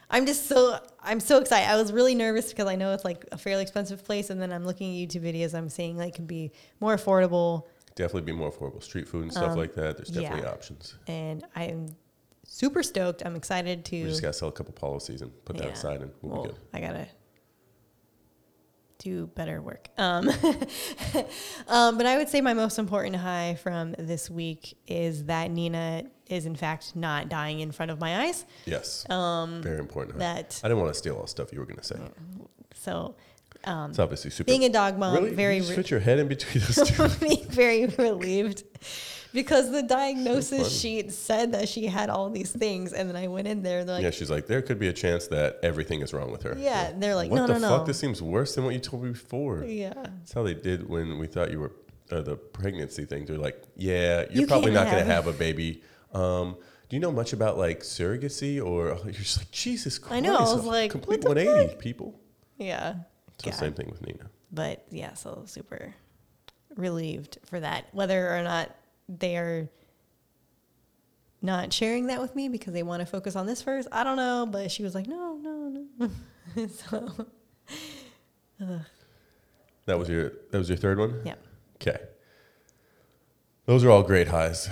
[0.08, 1.68] I'm just so I'm so excited.
[1.68, 4.52] I was really nervous because I know it's like a fairly expensive place, and then
[4.52, 5.52] I'm looking at YouTube videos.
[5.54, 7.64] I'm seeing like can be more affordable,
[7.96, 8.82] Definitely be more affordable.
[8.82, 9.96] Street food and stuff like that.
[9.96, 10.50] There's definitely Um, yeah.
[10.52, 10.94] options.
[11.08, 11.88] and I'm
[12.46, 13.22] super stoked.
[13.26, 13.96] I'm excited to.
[14.02, 16.42] We just got to sell a couple policies and put that aside and we'll, well,
[16.44, 16.58] be good.
[16.72, 17.06] I gotta
[18.98, 19.88] do better work.
[19.98, 20.28] Um,
[21.68, 26.04] um, but I would say my most important high from this week is that Nina
[26.28, 28.44] is in fact not dying in front of my eyes.
[28.64, 29.08] Yes.
[29.10, 30.14] Um, Very important.
[30.20, 30.34] high.
[30.34, 31.96] that- I didn't want to steal all the stuff you were going to say.
[32.74, 33.14] So
[33.64, 34.46] um, It's obviously super.
[34.46, 35.34] being a dog mom, really?
[35.34, 37.08] very you just re- fit your head in between those two.
[37.26, 38.64] being very relieved
[39.36, 43.46] because the diagnosis sheet said that she had all these things, and then I went
[43.46, 46.00] in there and they're like, yeah, she's like, there could be a chance that everything
[46.00, 46.56] is wrong with her.
[46.58, 47.80] Yeah, they're like, what no, the no, fuck?
[47.82, 47.86] no.
[47.86, 49.62] This seems worse than what you told me before.
[49.64, 49.92] yeah.
[49.94, 51.72] That's how they did when we thought you were
[52.10, 53.26] uh, the pregnancy thing.
[53.26, 55.82] They're like, yeah, you're You probably can't going to have- a baby.
[56.12, 56.56] Um,
[56.88, 60.14] do you know much about like surrogacy or you're just like Jesus Christ?
[60.16, 62.18] I know, I was like, complete what the 180 people.
[62.58, 62.94] Yeah.
[63.42, 63.58] So God.
[63.58, 64.30] same thing with Nina.
[64.52, 65.94] But yeah, so super
[66.76, 67.86] relieved for that.
[67.92, 68.74] Whether or not
[69.08, 69.68] they're
[71.42, 74.16] not sharing that with me because they want to focus on this first, I don't
[74.16, 74.46] know.
[74.50, 76.10] But she was like, no, no, no.
[76.68, 77.26] so
[79.86, 81.20] That was your that was your third one.
[81.24, 81.34] yeah,
[81.80, 81.98] Okay.
[83.66, 84.68] Those are all great highs.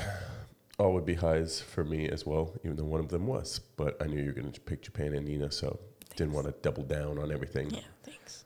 [0.79, 3.61] All would be highs for me as well, even though one of them was.
[3.77, 5.79] But I knew you were going to pick Japan and Nina, so
[6.17, 7.71] didn't want to double down on everything.
[7.71, 7.81] yeah.
[8.05, 8.45] Thanks.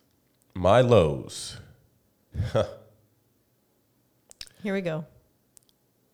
[0.55, 1.59] My lows.
[4.63, 5.05] Here we go.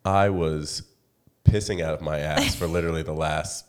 [0.04, 0.82] I was
[1.44, 3.66] pissing out of my ass for literally the last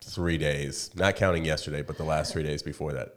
[0.00, 3.14] three days, not counting yesterday, but the last three days before that.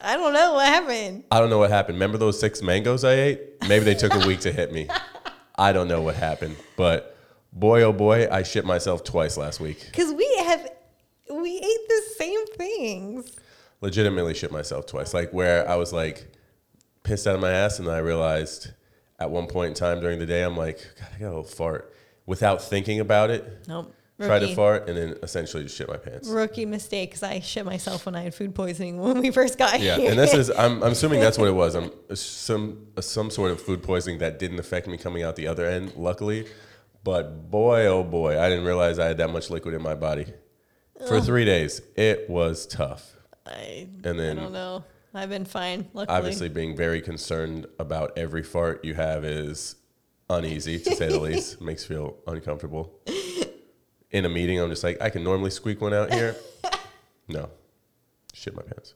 [0.00, 1.96] I don't know what happened I don't know what happened.
[1.96, 3.40] Remember those six mangoes I ate?
[3.68, 4.88] Maybe they took a week to hit me.
[5.58, 7.16] I don't know what happened, but
[7.52, 9.84] boy, oh boy, I shit myself twice last week.
[9.86, 10.70] because we have
[11.30, 13.34] we ate the same things.
[13.80, 15.12] Legitimately shit myself twice.
[15.14, 16.32] Like where I was like
[17.02, 18.70] pissed out of my ass, and then I realized
[19.18, 21.44] at one point in time during the day, I'm like, God, I got a little
[21.44, 21.92] fart
[22.26, 23.66] without thinking about it.
[23.66, 23.94] Nope.
[24.20, 26.28] Tried to fart and then essentially just shit my pants.
[26.28, 29.80] Rookie mistake because I shit myself when I had food poisoning when we first got
[29.80, 30.06] Yeah, here.
[30.06, 31.76] Yeah, and this is I'm, I'm assuming that's what it was.
[31.76, 35.46] I'm some uh, some sort of food poisoning that didn't affect me coming out the
[35.46, 36.48] other end, luckily.
[37.04, 40.26] But boy, oh boy, I didn't realize I had that much liquid in my body
[41.06, 41.80] for three days.
[41.94, 43.14] It was tough.
[43.46, 44.84] I, And then- I don't know.
[45.14, 45.88] I've been fine.
[45.94, 46.16] Luckily.
[46.16, 49.76] Obviously, being very concerned about every fart you have is
[50.30, 51.60] uneasy, to say the least.
[51.62, 52.92] Makes feel uncomfortable.
[54.10, 56.36] In a meeting, I'm just like, I can normally squeak one out here.
[57.30, 57.50] No,
[58.32, 58.94] shit my pants.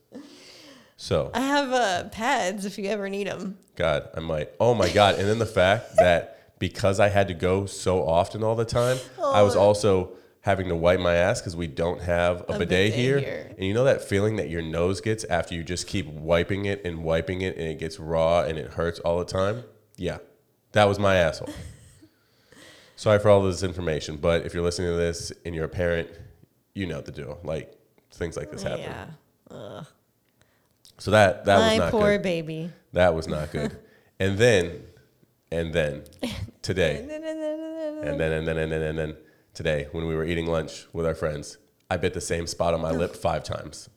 [0.97, 3.59] So, I have uh, pads if you ever need them.
[3.77, 4.49] God, I might.
[4.59, 5.17] Oh my God.
[5.17, 8.97] And then the fact that because I had to go so often all the time,
[9.23, 12.69] I was also having to wipe my ass because we don't have a, A bidet,
[12.69, 13.19] bidet here.
[13.21, 13.47] here.
[13.57, 16.85] And you know that feeling that your nose gets after you just keep wiping it
[16.85, 19.65] and wiping it and it gets raw and it hurts all the time?
[19.97, 20.19] Yeah,
[20.73, 21.49] that was my asshole.
[22.97, 26.09] Sorry for all this information, but if you're listening to this and you're a parent,
[26.75, 27.39] you know the deal.
[27.43, 27.73] Like
[28.13, 28.81] things like this happen.
[29.51, 29.83] Yeah.
[30.99, 32.23] So that that was My not poor good.
[32.23, 32.71] baby.
[32.93, 33.77] That was not good.
[34.21, 34.83] and then,
[35.51, 36.05] and then,
[36.63, 39.17] today, and then, and then, and then, and then, and then,
[39.55, 41.59] today, when we were eating lunch with our friends,
[41.91, 43.89] I bit the same spot on my lip five times.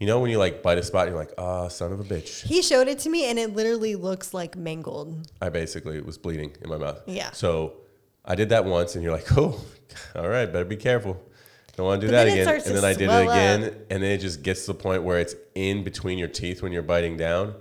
[0.00, 2.04] You know when you like bite a spot, and you're like, ah, son of a
[2.04, 2.42] bitch.
[2.44, 5.30] He showed it to me, and it literally looks like mangled.
[5.40, 7.00] I basically was bleeding in my mouth.
[7.06, 7.30] Yeah.
[7.30, 7.74] So
[8.24, 9.60] I did that once, and you're like, oh,
[10.16, 11.20] all right, better be careful.
[11.76, 12.44] Don't want to do But that then it again.
[12.46, 13.72] starts And to then I did swell it again, up.
[13.90, 16.72] and then it just gets to the point where it's in between your teeth when
[16.72, 17.54] you're biting down.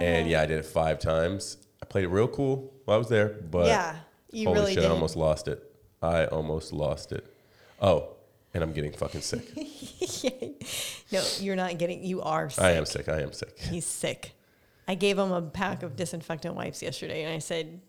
[0.00, 1.56] And yeah, I did it five times.
[1.82, 3.96] I played it real cool while I was there, but yeah,
[4.32, 4.90] you holy really shit, did.
[4.90, 5.62] I almost lost it.
[6.04, 7.24] I almost lost it.
[7.80, 8.08] Oh,
[8.52, 9.44] and I'm getting fucking sick.
[11.12, 12.04] no, you're not getting.
[12.04, 12.50] You are.
[12.50, 12.62] Sick.
[12.62, 13.08] I am sick.
[13.08, 13.58] I am sick.
[13.58, 14.32] He's sick.
[14.86, 17.80] I gave him a pack of disinfectant wipes yesterday, and I said,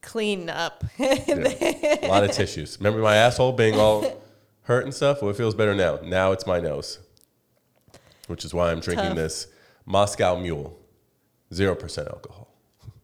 [0.00, 2.06] "Clean up." Yeah.
[2.06, 2.78] A lot of tissues.
[2.78, 4.22] Remember my asshole being all
[4.62, 5.20] hurt and stuff?
[5.20, 5.98] Well, it feels better now.
[6.02, 7.00] Now it's my nose,
[8.28, 9.16] which is why I'm drinking Tough.
[9.16, 9.46] this
[9.84, 10.78] Moscow Mule,
[11.52, 12.48] zero percent alcohol.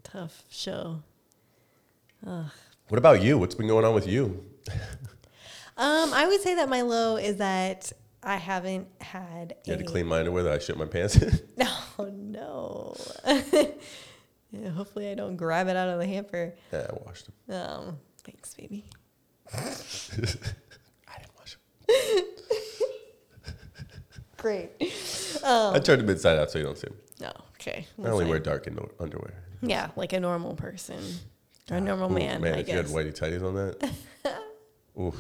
[0.05, 1.03] Tough show.
[2.89, 3.39] What about you?
[3.39, 4.45] What's been going on with you?
[5.77, 7.93] Um, I would say that my low is that
[8.23, 9.57] I haven't had.
[9.65, 11.17] You had to clean my underwear that I shit my pants.
[11.17, 11.41] in?
[11.57, 12.97] No, no.
[14.53, 16.55] Yeah, hopefully, I don't grab it out of the hamper.
[16.73, 17.61] yeah, I washed them.
[17.61, 18.85] Um, thanks, baby.
[19.53, 19.65] I
[21.19, 21.57] didn't wash
[21.89, 22.25] them.
[24.37, 24.71] Great.
[25.45, 26.97] I turned them inside out so you don't see them.
[27.21, 27.89] No, okay.
[28.01, 29.35] I only wear dark in- underwear.
[29.61, 31.03] Yeah, like a normal person
[31.71, 32.41] or a normal Ooh, man.
[32.41, 33.91] man I if you had whitey tighties on that.
[35.01, 35.17] Oof.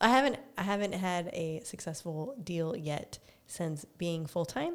[0.00, 4.74] I haven't I haven't had a successful deal yet since being full time.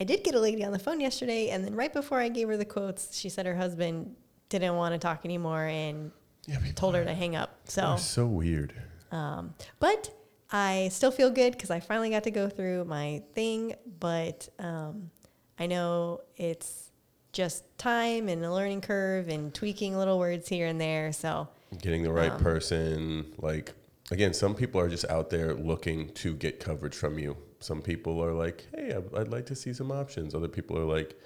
[0.00, 2.48] I did get a lady on the phone yesterday, and then right before I gave
[2.48, 4.16] her the quotes, she said her husband
[4.48, 6.10] didn't want to talk anymore and
[6.46, 7.60] Yeah, told her to hang up.
[7.66, 8.74] So, so weird.
[9.12, 10.10] um, but
[10.50, 13.76] I still feel good because I finally got to go through my thing.
[14.00, 15.10] But um,
[15.60, 16.83] I know it's
[17.34, 21.12] just time and a learning curve and tweaking little words here and there.
[21.12, 21.48] So
[21.82, 23.72] getting the right Um, person like
[24.10, 27.36] again some people are just out there looking to get coverage from you.
[27.60, 30.34] Some people are like hey I'd- like to see some options.
[30.34, 31.18] Other people are like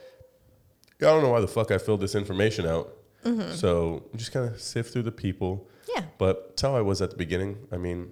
[1.00, 2.94] i don't know why the fuck i filled this information out.
[3.24, 3.52] Mm-hmm.
[3.54, 5.68] so just kind of sift through the people.
[5.94, 7.58] Yeah, but that's how i was at the beginning.
[7.70, 8.10] I mean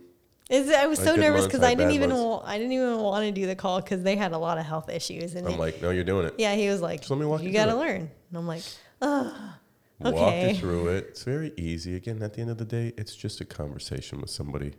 [0.48, 3.24] Is I was Like so nervous because I didn't even wa- I didn't even want
[3.24, 5.59] to do the call because they had a lot of health issues and i'm then-
[5.61, 7.66] like no you're doing it yeah he was like let me walk you you got
[7.66, 8.62] to learn and I'm like
[9.02, 9.54] oh
[9.98, 13.16] walk you through it it's very easy again at the end of the day it's
[13.16, 14.74] just a conversation with somebody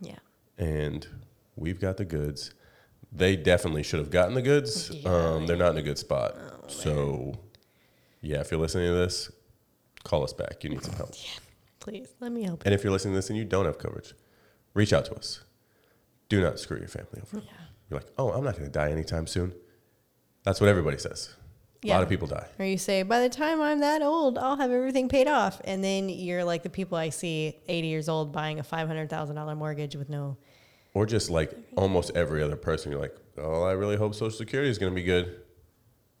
[0.00, 0.16] yeah
[0.58, 1.06] and
[1.56, 2.52] we've got the goods.
[3.12, 4.90] They definitely should have gotten the goods.
[4.90, 5.08] Yeah.
[5.10, 6.34] Um, they're not in a good spot.
[6.38, 7.34] Oh, so,
[8.20, 9.30] yeah, if you're listening to this,
[10.04, 10.62] call us back.
[10.64, 11.14] You need some help.
[11.80, 13.78] please let me help you And if you're listening to this and you don't have
[13.78, 14.12] coverage,
[14.76, 15.42] reach out to us.
[16.28, 17.38] Do not screw your family over.
[17.44, 17.52] yeah
[17.90, 19.52] You're like, oh, I'm not going to die anytime soon.
[20.44, 21.34] That's what everybody says.
[21.84, 22.46] A lot of people die.
[22.58, 25.84] or you say by the time I'm that old I'll have everything paid off and
[25.84, 29.36] then you're like the people I see 80 years old buying a five hundred thousand
[29.36, 30.36] dollar mortgage with no
[30.94, 34.68] Or just like almost every other person, you're like, oh, I really hope Social Security
[34.68, 35.42] is going to be good.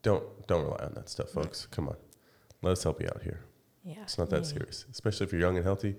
[0.02, 1.66] Don't don't rely on that stuff, folks.
[1.66, 1.96] Come on,
[2.62, 3.40] let us help you out here.
[3.82, 4.52] yeah It's not that yeah.
[4.58, 5.96] serious, especially if you're young and healthy.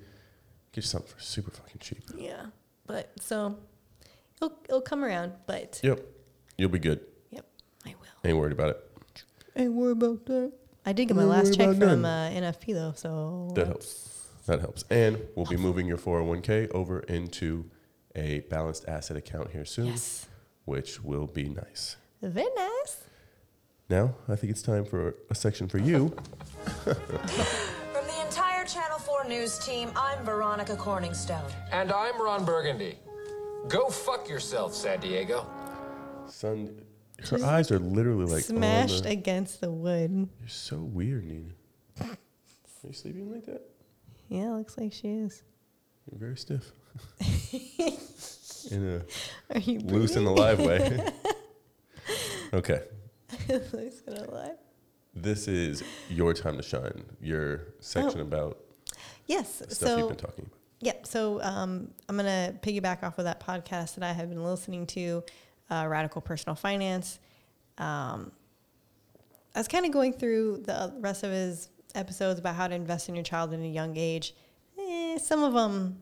[0.71, 2.03] Get you something for super fucking cheap.
[2.15, 2.45] yeah
[2.85, 3.57] but so
[4.41, 5.99] it'll it'll come around but Yep,
[6.57, 7.01] you'll be good.
[7.31, 7.45] yep
[7.85, 8.29] I will.
[8.29, 8.83] Ain't worried about it.
[9.55, 10.51] Ain't worry about that.
[10.85, 14.29] I did get my last check from uh, NFP though, so That helps.
[14.45, 14.85] That helps.
[14.89, 17.69] And we'll be moving your 401k over into
[18.15, 20.27] a balanced asset account here soon, yes,
[20.65, 21.97] which will be nice.
[22.21, 23.03] very nice.
[23.89, 26.15] Now, I think it's time for a section for you.
[29.27, 31.51] From the entire Channel 4 news team, I'm Veronica Corningstone.
[31.71, 32.97] And I'm Ron Burgundy.
[33.67, 35.45] Go fuck yourself, San Diego.
[36.27, 36.81] Son,
[37.29, 40.29] her eyes are literally like Smashed the- against the wood.
[40.39, 41.49] You're so weird, Nina.
[42.01, 42.07] Are
[42.87, 43.61] you sleeping like that?
[44.29, 45.43] Yeah, looks like she is.
[46.09, 46.71] You're very stiff.
[48.71, 49.03] in
[49.53, 51.05] Are you a loose and alive way.
[52.53, 52.81] okay.
[53.49, 54.55] loose and alive?
[55.13, 57.03] This is your time to shine.
[57.19, 58.23] Your section Oh.
[58.23, 58.59] about
[59.27, 59.57] Yes.
[59.57, 60.57] stuff so you've been talking about.
[60.79, 61.07] Yep.
[61.07, 64.85] So um, I'm going to piggyback off of that podcast that I have been listening
[64.87, 65.23] to,
[65.69, 67.19] uh, Radical Personal Finance.
[67.77, 68.31] Um,
[69.55, 73.09] I was kind of going through the rest of his episodes about how to invest
[73.09, 74.35] in your child in a young age.
[74.79, 75.97] Eh, some of them,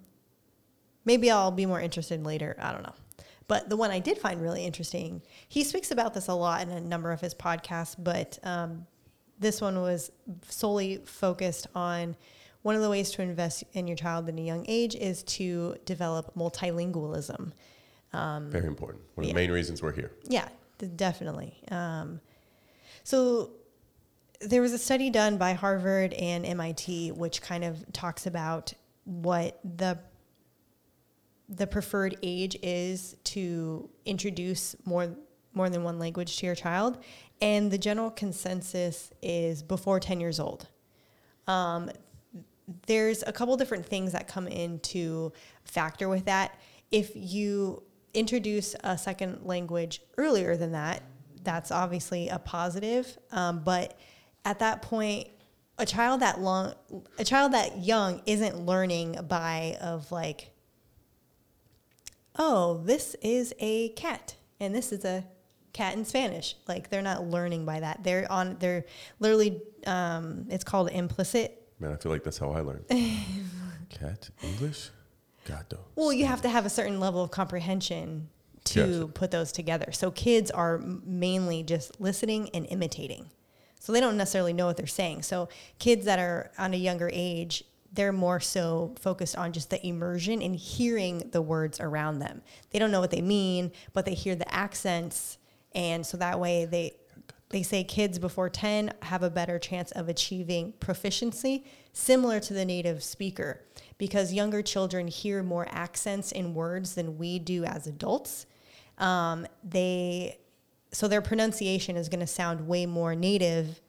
[1.06, 2.56] maybe I'll be more interested later.
[2.60, 2.96] I don't know.
[3.48, 6.70] But the one I did find really interesting, he speaks about this a lot in
[6.70, 8.88] a number of his podcasts, but um,
[9.40, 10.12] this one was
[10.48, 12.16] solely focused on
[12.66, 15.76] one of the ways to invest in your child in a young age is to
[15.86, 17.52] develop multilingualism.
[18.50, 19.04] Very important.
[19.14, 19.36] One of yeah.
[19.36, 20.12] the main reasons we're here.
[20.24, 20.48] Yeah,
[20.96, 21.62] definitely.
[21.70, 22.20] Um,
[23.04, 23.52] so
[24.42, 29.60] there was a study done by Harvard and MIT, which kind of talks about what
[29.64, 30.00] the
[31.48, 35.16] the preferred age is to introduce more
[35.54, 36.98] more than one language to your child,
[37.40, 40.68] and the general consensus is before ten years old.
[41.48, 41.92] Um,
[42.88, 45.32] there's a couple different things that come into
[45.64, 46.60] factor with that.
[46.92, 51.04] If you introduce a second language earlier than that,
[51.44, 53.18] that's obviously a positive.
[53.32, 53.98] Um, but
[54.44, 55.28] at that point,
[55.78, 56.74] a child that long,
[57.20, 60.52] a child that young isn't learning by of like,
[62.38, 65.26] oh, this is a cat and this is a
[65.74, 66.56] cat in Spanish.
[66.68, 68.04] Like they're not learning by that.
[68.04, 68.58] They're on.
[68.60, 68.86] They're
[69.20, 69.62] literally.
[69.86, 72.86] Um, it's called implicit Man, I feel like that's how I learned.
[73.90, 74.90] Cat English?
[75.46, 75.78] Gato.
[75.96, 78.30] Well, you have to have a certain level of comprehension
[78.66, 79.08] to Gotcha.
[79.14, 79.92] put those together.
[79.92, 83.30] So kids are mainly just listening and imitating.
[83.80, 85.22] So they don't necessarily know what they're saying.
[85.22, 87.64] So kids that are on a younger age,
[87.94, 92.42] they're more so focused on just the immersion and hearing the words around them.
[92.72, 95.38] They don't know what they mean, but they hear the accents
[95.76, 96.94] and so that way they
[97.50, 102.66] they say kids before 10 have a better chance of achieving proficiency similar to the
[102.66, 103.62] native speaker
[103.98, 108.46] because younger children hear more accents in words than we do as adults.
[108.98, 110.40] Um, they
[110.92, 113.82] so their pronunciation is going to sound way more native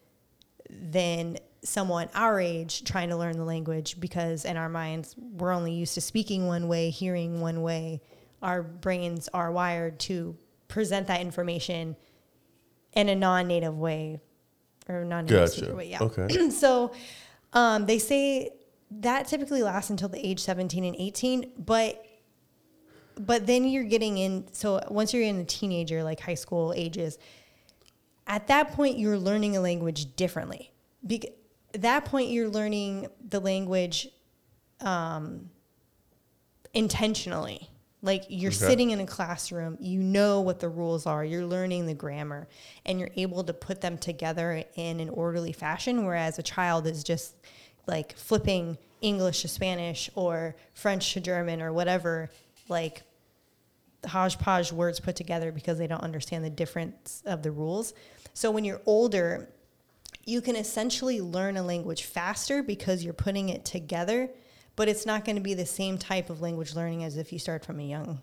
[0.69, 5.71] than someone our age trying to learn the language because in our minds we're only
[5.71, 8.01] used to speaking one way hearing one way.
[8.41, 10.37] Our brains are wired to
[10.67, 11.95] present that information
[12.97, 14.19] in a non-native way
[14.89, 15.51] or non-native Gotcha.
[15.57, 16.49] speaker way yeah Okay.
[16.49, 16.91] so
[17.53, 18.49] um, they say
[18.89, 22.03] that typically lasts until the age 17 and 18 but
[23.19, 27.17] but then you're getting in so once you're in a teenager like high school ages
[28.25, 30.71] at that point you're learning a language differently
[31.09, 31.25] at
[31.81, 34.07] that point you're learning the language
[34.81, 35.49] um,
[36.73, 37.69] intentionally
[38.01, 38.57] like you're Okay.
[38.57, 42.47] sitting in a classroom you know what the rules are you're learning the grammar
[42.85, 47.03] and you're able to put them together in an orderly fashion whereas a child is
[47.03, 47.35] just
[47.87, 52.29] like flipping english to spanish or french to german or whatever
[52.69, 53.01] like
[54.05, 57.93] hodgepodge words put together because they don't understand the difference of the rules.
[58.33, 59.49] So when you're older,
[60.25, 64.29] you can essentially learn a language faster because you're putting it together,
[64.77, 67.39] but it's not going to be the same type of language learning as if you
[67.39, 68.21] start from a young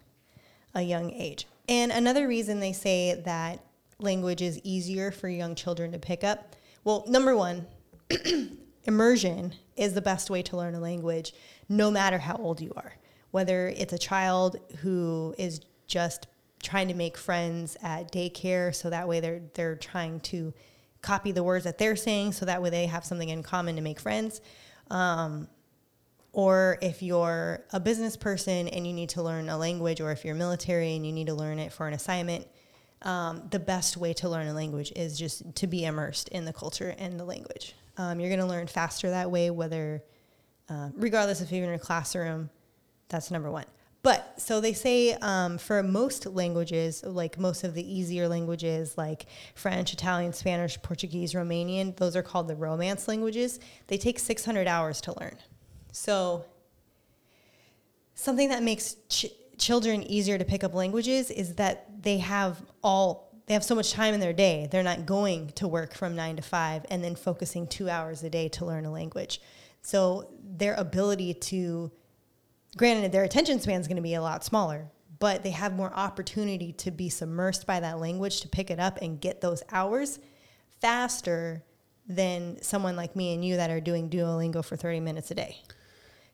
[0.77, 1.47] a young age.
[1.69, 3.61] And another reason they say that
[4.01, 7.65] language is easier for young children to pick up, well, number 1,
[8.85, 11.33] immersion is the best way to learn a language
[11.69, 12.95] no matter how old you are
[13.35, 16.29] whether it's a child who is just
[16.63, 20.55] trying to make friends at daycare so that way they're they're trying to
[21.03, 23.83] copy the words that they're saying so that way they have something in common to
[23.83, 24.41] make friends
[24.93, 25.49] um,
[26.35, 30.25] or if you're a business person and you need to learn a language or if
[30.25, 32.47] you're military and you need to learn it for an assignment
[33.03, 36.53] um, the best way to learn a language is just to be immersed in the
[36.53, 40.03] culture and the language um, you're going to learn faster that way whether
[40.69, 42.51] uh, regardless if you're in a classroom
[43.09, 43.67] that's number one.
[44.03, 49.27] But so they say um, for most languages, like most of the easier languages like
[49.55, 53.61] French, Italian, Spanish, Portuguese, Romanian, those are called the Romance languages.
[53.87, 55.39] They take 600 hours to learn.
[55.95, 56.45] So
[58.15, 59.27] something that makes ch-
[59.57, 63.93] children easier to pick up languages is that they have all they have so much
[63.93, 64.69] time in their day.
[64.71, 68.31] They're not going to work from 9 to 5 and then focusing 2 hours a
[68.31, 69.41] day to learn a language.
[69.83, 71.93] So their ability to
[72.77, 74.91] granted their attention span is going to be a lot smaller
[75.21, 78.99] but they have more opportunity to be submersed by that language to pick it up
[79.01, 80.19] and get those hours
[80.81, 81.63] faster
[82.07, 85.57] than someone like me and you that are doing duolingo for 30 minutes a day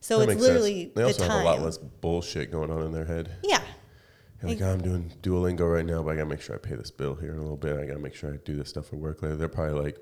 [0.01, 0.49] So That it's makes sense.
[0.49, 3.31] literally They also the have a lot less bullshit going on in their head.
[3.43, 3.61] Yeah.
[4.43, 6.75] You're like, Ex- I'm doing Duolingo right now, but I gotta make sure I pay
[6.75, 7.79] this bill here in a little bit.
[7.79, 9.37] I gotta make sure I do this stuff for work later.
[9.37, 9.99] They're probably like,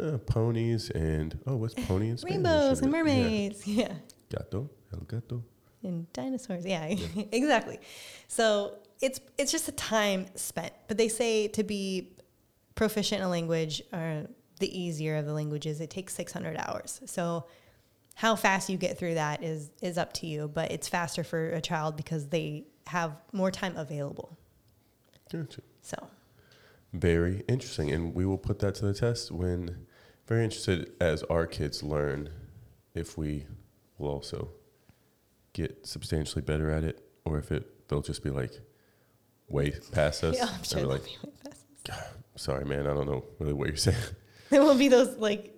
[0.00, 2.22] uh, ponies and oh, what's Spanish?
[2.24, 3.66] Rainbows and mermaids.
[3.66, 3.92] Yeah.
[4.30, 5.42] Gato, el gato.
[5.84, 6.66] And dinosaurs.
[6.66, 6.84] Yeah,
[7.32, 7.78] exactly.
[8.26, 10.72] So it's it's just a time spent.
[10.88, 12.16] But they say to be
[12.74, 14.26] proficient in a language or
[14.58, 17.00] the easier of the languages, it takes 600 hours.
[17.06, 17.46] So
[18.18, 21.50] how fast you get through that is is up to you, but it's faster for
[21.50, 24.36] a child because they have more time available.
[25.30, 25.60] Gotcha.
[25.82, 25.96] So
[26.92, 29.86] Very interesting, and we will put that to the test when.
[30.26, 32.28] Very interested as our kids learn,
[32.92, 33.46] if we
[33.98, 34.50] will also
[35.52, 38.52] get substantially better at it, or if it they'll just be like
[39.48, 40.36] way past us.
[40.38, 41.64] yeah, I'm and sure we're like, be like this.
[42.34, 43.96] Sorry, man, I don't know really what you're saying.
[44.50, 45.57] There won't be those like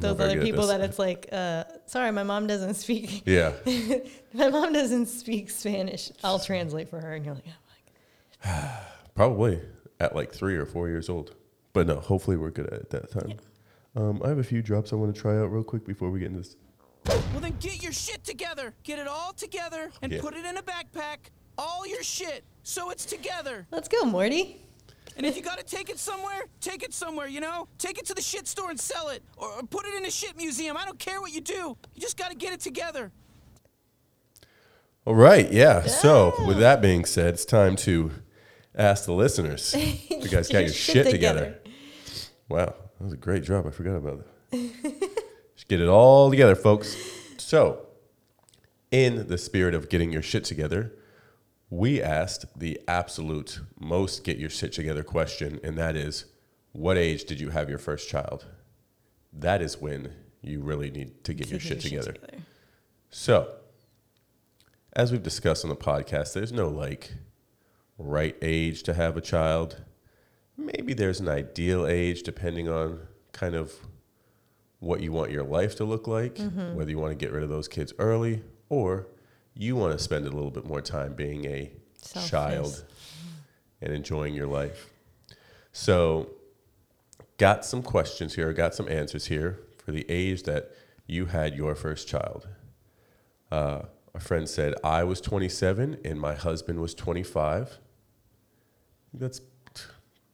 [0.00, 3.22] those other people that it's like, uh, sorry, my mom doesn't speak.
[3.26, 3.52] Yeah,
[4.34, 6.10] My mom doesn't speak Spanish.
[6.24, 8.70] I'll translate for her, and you're like, oh my
[9.14, 9.60] probably
[10.00, 11.34] at like three or four years old.
[11.72, 13.34] But no, hopefully we're good at it that time.
[13.96, 16.20] Um, I have a few drops I want to try out real quick before we
[16.20, 16.56] get into this.
[17.06, 18.74] Well, then get your shit together.
[18.82, 20.20] Get it all together and Yeah.
[20.20, 21.30] put it in a backpack.
[21.56, 23.66] All your shit, so it's together.
[23.72, 24.60] Let's go, Morty.
[25.18, 27.66] And if you gotta take it somewhere, take it somewhere, you know?
[27.76, 29.22] Take it to the shit store and sell it.
[29.36, 30.76] Or, or put it in a shit museum.
[30.76, 31.76] I don't care what you do.
[31.94, 33.10] You just gotta get it together.
[35.04, 35.82] All right, yeah.
[35.86, 38.12] So with that being said, it's time to
[38.76, 39.74] ask the listeners.
[40.08, 41.58] You guys got your shit together.
[42.48, 43.66] Wow, that was a great job.
[43.66, 44.72] I forgot about that.
[45.54, 46.96] Just get it all together, folks.
[47.38, 47.86] So,
[48.90, 50.92] in the spirit of getting your shit together,
[51.70, 56.24] we asked the absolute most get your shit together question, and that is
[56.72, 58.46] what age did you have your first child?
[59.32, 62.14] That is when you really need to get your shit together.
[63.10, 63.54] So,
[64.94, 67.12] as we've discussed on the podcast, there's no like
[67.98, 69.82] right age to have a child.
[70.56, 73.00] Maybe there's an ideal age depending on
[73.32, 73.72] kind of
[74.80, 76.74] what you want your life to look like, Mm-hmm.
[76.76, 79.08] whether you want to get rid of those kids early or
[79.58, 81.72] you want to spend a little bit more time being a
[82.28, 82.84] child
[83.82, 84.88] and enjoying your life.
[85.72, 86.30] So,
[87.38, 90.70] got some questions here, got some answers here for the age that
[91.08, 92.46] you had your first child.
[93.50, 93.82] Uh,
[94.14, 97.78] a friend said, I was 27 and my husband was 25.
[99.12, 99.40] That's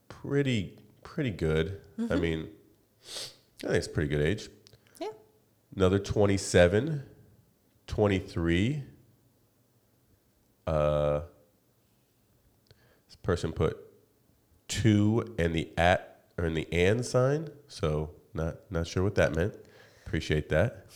[0.09, 1.81] pretty, pretty good.
[2.11, 2.49] I mean,
[3.63, 4.51] I think it's pretty good age.
[5.01, 5.09] Yeah.
[5.75, 7.03] Another 27,
[7.87, 8.83] 23.
[10.67, 11.21] Uh,
[13.07, 13.77] this person put
[14.69, 19.35] two and the at or in the and sign, so not not sure what that
[19.37, 19.55] meant.
[20.07, 20.87] Appreciate that.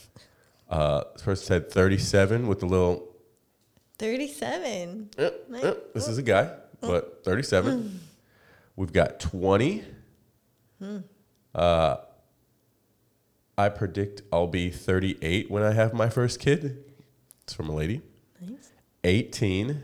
[0.69, 3.05] Uh, this person said 37 with a little.
[3.99, 5.11] 37.
[5.19, 5.65] eh, Nice.
[5.65, 6.51] eh, this is a guy,
[6.81, 8.01] but 37.
[8.77, 9.83] We've got 20.
[11.55, 11.97] Uh,
[13.57, 16.85] I predict I'll be 38 when I have my first kid.
[17.43, 18.03] It's from a lady.
[19.05, 19.13] Nice.
[19.13, 19.83] 18,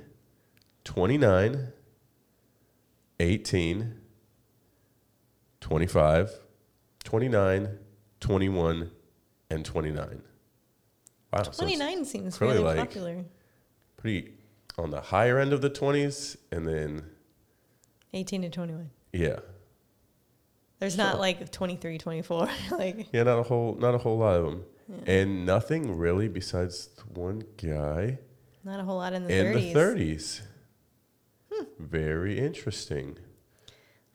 [0.85, 1.69] 29,
[3.21, 3.95] 18,
[5.61, 6.31] 25,
[7.05, 7.79] 29,
[8.21, 8.91] 21,
[9.51, 10.23] and 29.
[11.33, 11.43] Wow.
[11.43, 13.25] so 29 seems really like- popular.
[13.97, 14.35] pretty
[14.77, 16.37] on the higher end of the 20s.
[16.51, 17.05] And then,
[18.13, 18.91] 18 to 21.
[19.13, 19.37] yeah.
[20.81, 22.49] There's not like 23, 24.
[22.73, 24.65] like, Yeah, not a whole, not a whole lot of them.
[25.07, 28.19] And nothing really besides one guy
[28.65, 29.73] not a whole lot in the in 30s.
[29.73, 30.41] the 30s.
[31.53, 31.65] Hmm.
[31.79, 33.19] Very interesting.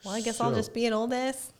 [0.04, 1.52] Well, I guess I'll just be an old ass.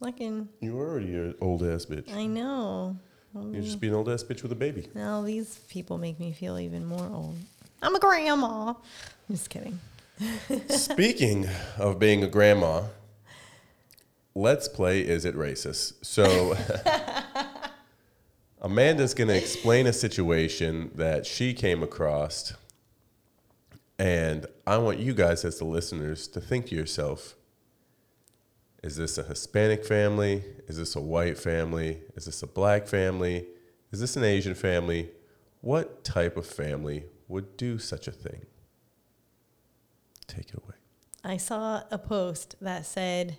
[0.00, 2.12] Fucking, You're already an old ass bitch.
[2.14, 2.96] I know.
[3.34, 3.80] You're just mm.
[3.80, 4.88] being an old ass bitch with a baby.
[4.94, 7.36] Now these people make me feel even more old.
[7.82, 8.68] I'm a grandma.
[8.68, 8.76] I'm
[9.30, 9.78] just kidding.
[10.68, 12.84] Speaking of being a grandma,
[14.34, 15.94] let's play Is It Racist?
[16.02, 16.54] So,
[18.66, 22.52] Amanda's going to explain a situation that she came across.
[23.96, 27.36] And I want you guys, as the listeners, to think to yourself
[28.82, 30.42] Is this a Hispanic family?
[30.66, 32.00] Is this a white family?
[32.16, 33.46] Is this a black family?
[33.92, 35.10] Is this an Asian family?
[35.60, 38.46] What type of family would do such a thing?
[40.26, 40.74] Take it away.
[41.22, 43.38] I saw a post that said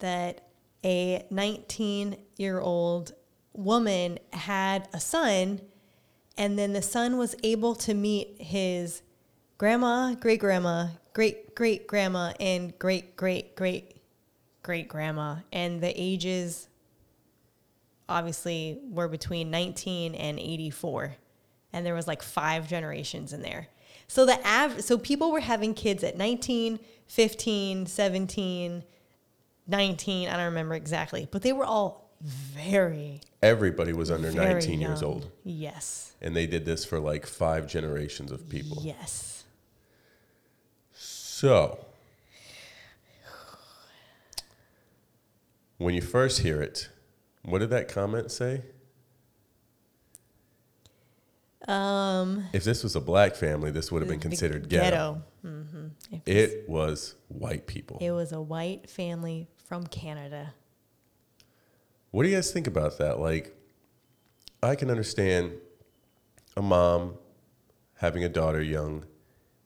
[0.00, 0.46] that
[0.84, 3.14] a 19 year old
[3.58, 5.60] woman had a son,
[6.38, 9.02] and then the son was able to meet his
[9.58, 13.96] grandma, great grandma, great great grandma, and great great great
[14.62, 15.36] great grandma.
[15.52, 16.68] And the ages
[18.08, 21.16] obviously were between 19 and 84.
[21.72, 23.68] and there was like five generations in there.
[24.06, 28.84] So the av- so people were having kids at 19, 15, 17,
[29.66, 34.80] 19, I don't remember exactly, but they were all very Everybody was under very 19
[34.80, 35.30] years old.
[35.44, 36.12] Yes.
[36.20, 38.78] And they did this for like five generations of people.
[38.82, 39.44] Yes.
[40.92, 41.78] So,
[45.78, 46.88] when you first hear it,
[47.42, 48.62] what did that comment say?
[51.66, 55.22] Um If this was a black family, this would have been considered ghetto.
[55.42, 57.98] hmm If it's- It was white people.
[58.00, 60.54] it was a white family from Canada.
[62.10, 63.18] What do you guys think about that?
[63.18, 63.54] Like,
[64.62, 65.52] I can understand
[66.56, 67.14] a mom
[67.96, 69.04] having a daughter young,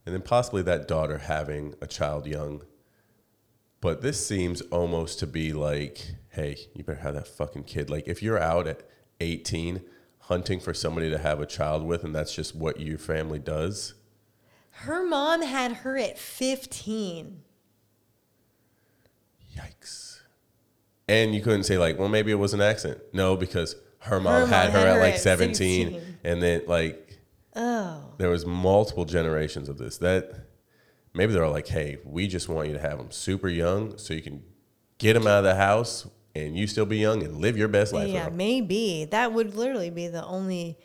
[0.04, 2.62] and then possibly that daughter having a child young.
[3.80, 7.90] But this seems almost to be like, hey, you better have that fucking kid.
[7.90, 8.82] Like, if you're out at
[9.20, 9.82] 18
[10.20, 13.94] hunting for somebody to have a child with, and that's just what your family does,
[14.70, 17.42] Her mom had her at 15.
[19.56, 20.11] yikes.
[21.08, 23.00] And you couldn't say, like, well, maybe it was an accident.
[23.12, 26.18] No, because her mom mom had her had at like at 17, 16.
[26.24, 27.18] and then, like,
[27.54, 28.14] Oh.
[28.18, 30.32] there was multiple generations of this that
[31.12, 34.14] maybe they're all like hey we just want you to have them super young so
[34.14, 34.42] you can
[34.96, 37.92] get them out of the house and you still be young and live your best
[37.92, 39.04] life Yeah, maybe.
[39.10, 40.78] That would literally be the only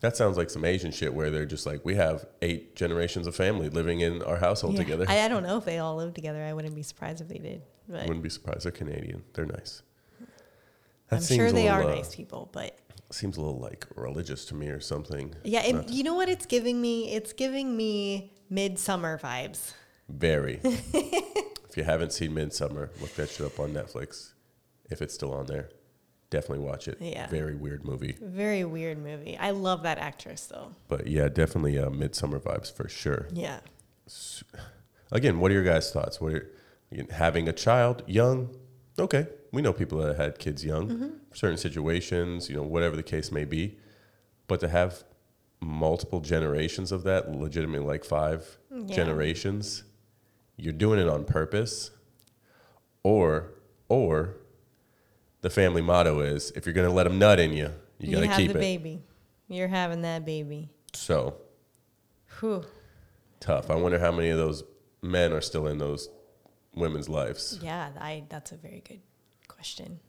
[0.00, 3.34] that sounds like some asian shit where they're just like we have eight generations of
[3.34, 4.80] family living in our household Yeah.
[4.82, 6.42] together I, I don't know if they all live together.
[6.42, 7.62] I wouldn't be surprised if they did.
[7.88, 9.82] But wouldn't be surprised they're canadian they're nice
[11.10, 12.78] I'm seems sure they are uh, nice people, but
[13.10, 16.44] seems a little like religious to me or something yeah, Not you know what it's
[16.44, 17.10] giving me?
[17.14, 19.72] It's giving me midsummer vibes.
[20.08, 24.32] very if you haven't seen midsummer look that shit up on netflix
[24.90, 25.70] if it's still on there
[26.30, 27.26] definitely watch it Yeah.
[27.28, 29.36] very weird movie Very weird movie.
[29.38, 30.74] I love that actress though.
[30.88, 33.28] But yeah, definitely uh, midsummer vibes for sure.
[33.32, 33.60] Yeah.
[35.10, 36.20] Again, what are your guys' thoughts?
[36.20, 36.50] What are
[36.92, 38.54] again, having a child young?
[38.98, 41.08] Okay, we know people that had kids young, Mm-hmm.
[41.32, 43.78] certain situations, you know, whatever the case may be.
[44.48, 45.04] But to have
[45.60, 48.94] multiple generations of that, legitimately like five Yeah.
[48.94, 49.84] generations,
[50.56, 51.90] you're doing it on purpose,
[53.02, 53.54] or
[53.88, 54.34] or
[55.40, 58.26] the family motto is if you're gonna let them nut in you, you, You, gotta
[58.28, 58.60] have keep the it.
[58.60, 59.02] baby.
[59.48, 60.68] You're having that baby.
[60.92, 61.36] So
[62.40, 62.64] Whew.
[63.40, 63.70] tough.
[63.70, 64.62] I wonder how many of those
[65.02, 66.08] men are still in those
[66.74, 67.58] women's lives.
[67.62, 69.00] Yeah, I that's a very good
[69.46, 70.00] question.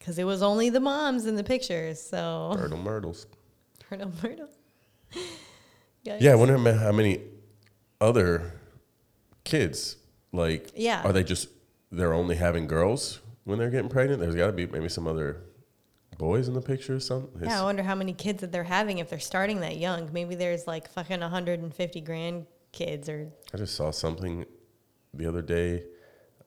[0.00, 3.26] Cause it was only the moms in the pictures, so Myrtle Myrtles.
[3.90, 4.48] Myrtle Myrtle.
[6.04, 7.20] Yeah, I wonder how many
[8.00, 8.52] other
[9.42, 9.96] kids
[10.32, 10.70] like.
[10.76, 11.02] Yeah.
[11.02, 11.48] Are they just
[11.90, 14.20] they're only having girls when they're getting pregnant?
[14.20, 15.40] There's got to be maybe some other
[16.18, 17.42] boys in the picture or something.
[17.44, 20.10] Yeah, I wonder how many kids that they're having if they're starting that young.
[20.12, 24.44] Maybe there's like fucking 150 grandkids or I just saw something
[25.14, 25.84] the other day.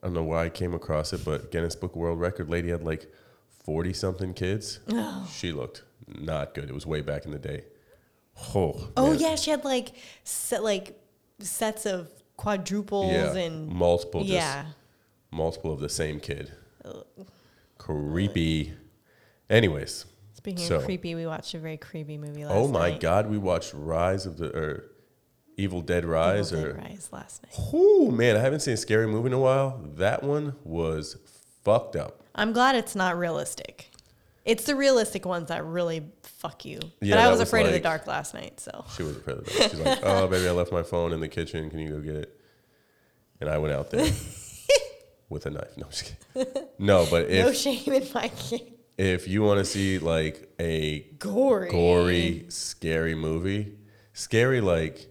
[0.04, 2.84] I don't know why I came across it, but Guinness Book World Record lady had
[2.84, 3.12] like
[3.64, 4.80] forty something kids.
[4.91, 5.30] Oh.
[5.34, 6.70] She looked not good.
[6.70, 7.64] It was way back in the day.
[8.56, 9.20] Oh, Oh man.
[9.20, 9.91] yeah, she had like
[10.24, 11.00] set, like
[11.39, 14.66] sets of quadruples yeah, and multiple, just yeah.
[15.32, 16.52] multiple of the same kid.
[17.78, 18.74] Creepy.
[19.50, 22.60] Anyways, Speaking so of creepy, we watched a very creepy movie last night.
[22.60, 23.00] oh my night.
[23.00, 24.86] god, we watched Rise of the or
[25.58, 27.54] Evil Dead Rise Evil or Dead Rise last night.
[27.74, 29.82] oh man, I haven't seen a scary movie in a while.
[29.96, 31.18] That one was
[31.64, 32.22] fucked up.
[32.36, 33.90] I'm glad it's not realistic.
[34.46, 36.80] It's the realistic ones that really fuck you.
[37.02, 39.38] Yeah, but I was was afraid of the dark last night, so She was afraid
[39.40, 39.70] of that.
[39.72, 41.70] She's like, "Oh, baby, I left my phone in the kitchen.
[41.70, 42.40] Can you go get it?"
[43.42, 44.06] And I went out there
[45.30, 45.78] with a knife.
[45.78, 46.54] No, I'm just kidding.
[46.80, 48.74] No, but if no shame in my game.
[48.98, 51.70] if you want to see like a Gory.
[51.70, 53.78] gory, scary movie,
[54.14, 55.08] scary like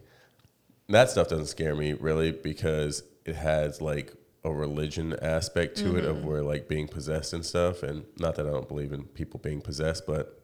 [0.88, 4.14] that stuff doesn't scare me really because it has like
[4.44, 6.10] a religion aspect to it Mm-hmm.
[6.10, 7.82] of where like being possessed and stuff.
[7.82, 10.37] And not that I don't believe in people being possessed, but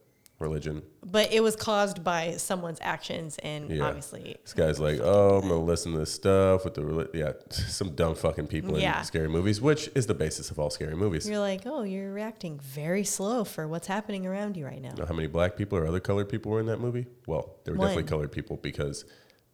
[0.44, 0.82] religion.
[1.04, 3.84] But it was caused by someone's actions, and Yeah.
[3.86, 7.32] obviously, This guy's like, oh, I'm gonna listen to this stuff with the reli- yeah,
[7.50, 8.98] some dumb fucking people Yeah.
[9.00, 11.28] in scary movies, which is the basis of all scary movies.
[11.28, 14.90] you're like, oh, you're reacting very slow for what's happening around you right now.
[14.90, 17.06] You know how many black people or other colored people were in that movie?
[17.26, 17.88] Well, they were One.
[17.88, 19.04] definitely colored people because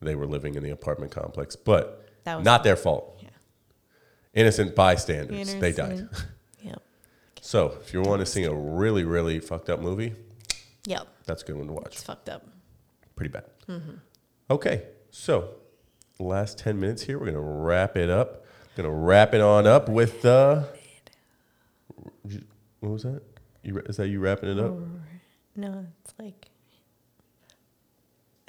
[0.03, 3.18] they were living in the apartment complex, but That was- not their fault.
[3.22, 3.28] Yeah.
[4.34, 5.93] Innocent bystanders, they died.
[5.93, 6.11] Innocent.
[6.62, 6.82] Yep.
[7.41, 10.14] so, if you want to see a really, really fucked up movie,
[10.87, 11.07] Yep.
[11.26, 11.95] that's a good one to watch.
[11.95, 12.47] It's fucked up.
[13.16, 13.45] Pretty bad.
[13.68, 13.95] Mm-hmm.
[14.51, 15.51] Okay, so
[16.18, 18.45] last ten minutes here, we're gonna wrap it up.
[18.76, 20.64] Gonna wrap it on up with uh,
[22.81, 23.22] what was that?
[23.62, 24.74] You, is that you wrapping it up?
[25.55, 26.49] No, it's like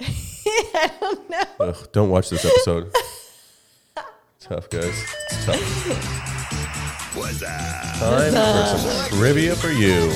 [0.00, 1.42] I don't know.
[1.60, 2.92] Ugh, don't watch this episode.
[4.40, 5.04] Tough, guys.
[5.44, 7.14] Tough.
[7.14, 7.98] What's up?
[7.98, 10.10] Time for some trivia for you.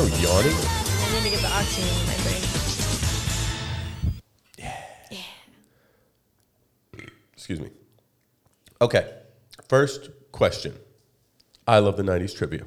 [0.00, 0.06] No.
[0.06, 2.40] I need to get the oxygen in my brain.
[7.34, 7.68] Excuse me.
[8.80, 9.12] Okay.
[9.68, 10.74] First question.
[11.66, 12.64] I love the 90s trivia.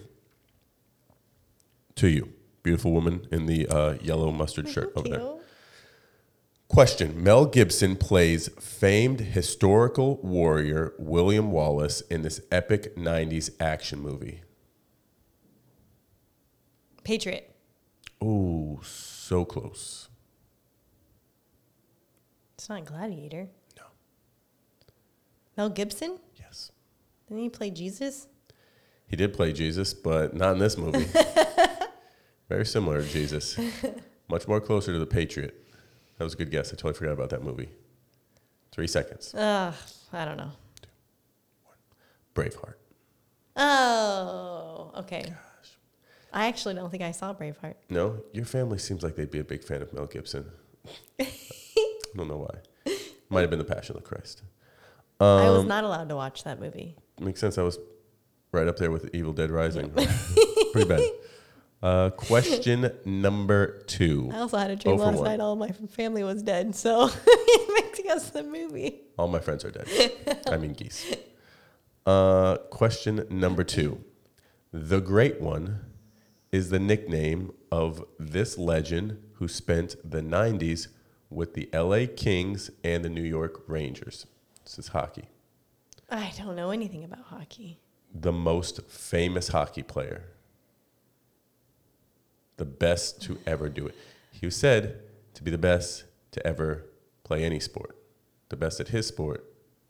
[1.96, 5.28] To you, beautiful woman in the uh, yellow mustard shirt over there.
[6.68, 14.42] Question Mel Gibson plays famed historical warrior William Wallace in this epic 90s action movie.
[17.04, 17.54] Patriot.
[18.22, 20.10] Oh, so close.
[22.56, 23.50] It's not Gladiator.
[23.78, 23.84] No.
[25.58, 26.20] Mel Gibson?
[26.38, 26.72] Yes.
[27.28, 28.28] Didn't he play Jesus?
[29.08, 31.06] He did play Jesus, but not in this movie.
[32.50, 33.58] Very similar to Jesus.
[34.30, 35.56] Much more closer to the Patriot.
[36.18, 36.70] That was a good guess.
[36.70, 37.70] I totally forgot about that movie.
[38.72, 39.34] Three seconds.
[39.36, 39.74] Ugh,
[40.14, 40.52] I don't know.
[42.34, 42.76] Braveheart.
[43.56, 45.34] Oh, okay.
[46.34, 47.76] I actually don't think I saw Braveheart.
[47.90, 50.50] No, your family seems like they'd be a big fan of Mel Gibson.
[51.20, 51.28] I
[52.16, 52.94] don't know why.
[53.30, 54.42] Might have been the Passion of the Christ.
[55.20, 56.96] I Um, was not allowed to watch that movie.
[57.20, 57.58] Makes sense.
[57.58, 57.78] I was
[58.52, 59.90] right up there with Evil Dead Rising.
[60.74, 61.02] Pretty bad.
[61.82, 64.30] Uh, question number two.
[64.34, 65.26] I also had a dream Oh last one.
[65.26, 69.02] night all my family was dead, so it makes us the movie.
[69.18, 69.88] All my friends are dead.
[70.48, 71.14] I mean geese.
[72.06, 74.04] Uh, question number two.
[74.72, 75.82] The Great One
[76.54, 80.88] is the nickname of this legend who spent the 90s
[81.32, 84.28] with the LA Kings and the New York Rangers.
[84.64, 85.30] This is hockey.
[86.12, 87.80] I don't know anything about hockey.
[88.14, 90.26] The most famous hockey player.
[92.58, 93.96] The best to ever do it.
[94.32, 95.02] He was said
[95.34, 96.86] to be the best to ever
[97.24, 97.98] play any sport.
[98.50, 99.44] The best at his sport.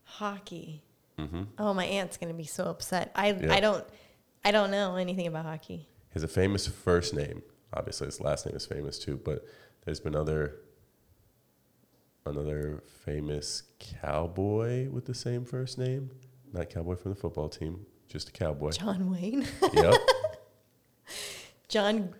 [0.05, 0.82] Hockey.
[1.20, 1.43] Mm-hmm.
[1.59, 3.11] Oh, my aunt's gonna be so upset.
[3.16, 3.53] I Yeah.
[3.53, 3.84] I don't
[4.45, 5.89] I don't know anything about hockey.
[6.14, 7.41] He has a famous first name.
[7.74, 9.45] Obviously, his last name is famous too, but
[9.86, 10.57] there's been other
[12.26, 16.11] another famous cowboy with the same first name.
[16.53, 18.72] Not cowboy from the football team, just a cowboy.
[18.72, 19.95] John Wayne, Yep.
[21.68, 22.14] John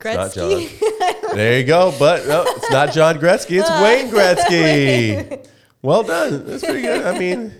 [0.00, 0.80] Gretzky.
[0.80, 1.36] John.
[1.36, 1.94] there you go.
[1.98, 3.60] But no, it's not John Gretzky.
[3.60, 5.46] It's Wayne Gretzky.
[5.82, 6.46] Well done.
[6.46, 7.04] That's pretty good.
[7.04, 7.52] I mean,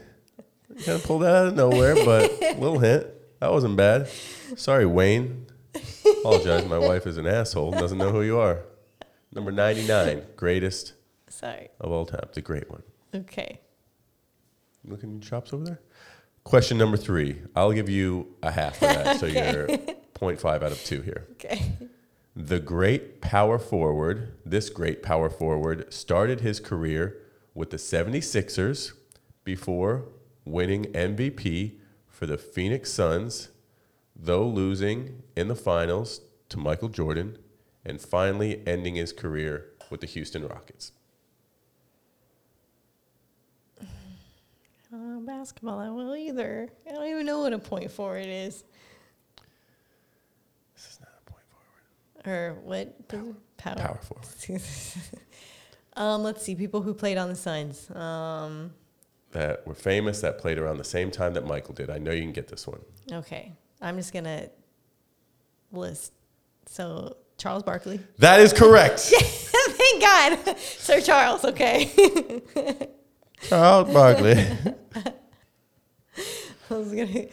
[0.85, 3.07] kind of pulled that out of nowhere, but a little hint.
[3.41, 4.09] That wasn't bad.
[4.57, 5.47] Sorry, Wayne.
[6.21, 6.67] Apologize.
[6.67, 7.73] My wife is an asshole.
[7.73, 8.61] and Doesn't know who you are.
[9.33, 10.95] Number 99, greatest
[11.29, 11.69] Sorry.
[11.81, 12.29] of all time.
[12.33, 12.83] The great one.
[13.15, 13.61] Okay.
[14.85, 15.81] Looking at your chops over there.
[16.45, 17.37] Question number three.
[17.55, 19.21] I'll give you a half for that.
[19.21, 21.27] So you're 0.5 out of two here.
[21.33, 21.73] Okay.
[22.35, 27.17] The great power forward, this great power forward, started his career
[27.55, 28.93] with the 76ers
[29.45, 30.05] before
[30.45, 31.75] winning MVP
[32.07, 33.49] for the Phoenix Suns,
[34.19, 37.39] though losing in the finals to Michael Jordan,
[37.85, 40.93] and finally ending his career with the Houston Rockets.
[43.81, 43.87] I
[44.91, 46.69] don't know basketball that well either.
[46.89, 48.65] I don't even know what a point forward is.
[50.75, 51.45] This is not a point
[52.25, 52.29] forward.
[52.39, 53.09] Or what?
[53.09, 53.75] does it- Power.
[53.75, 54.63] Power forward.
[55.97, 56.55] um, let's see.
[56.55, 57.91] People who played on the Suns.
[57.91, 58.73] Um,
[59.33, 61.91] That were famous, that played around the same time that Michael did.
[61.91, 62.81] I know you can get this one.
[63.13, 63.53] okay.
[63.81, 64.49] I'm just gonna
[65.73, 66.13] list.
[66.67, 68.01] So Charles Barkley.
[68.19, 69.01] That is correct.
[69.01, 71.45] Thank God, Sir Charles.
[71.45, 72.43] Okay.
[73.43, 74.35] Charles Barkley.
[76.71, 77.27] I was gonna.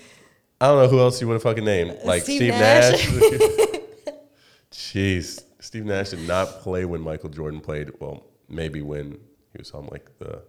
[0.61, 1.91] I don't know who else you would have fucking named.
[1.91, 3.11] Uh, like Steve Steve, Nash.
[3.11, 3.21] Nash.
[4.71, 5.43] Jeez.
[5.59, 7.91] Steve Nash did not play when Michael Jordan played.
[7.99, 9.19] Well, maybe when
[9.51, 10.43] he was on like the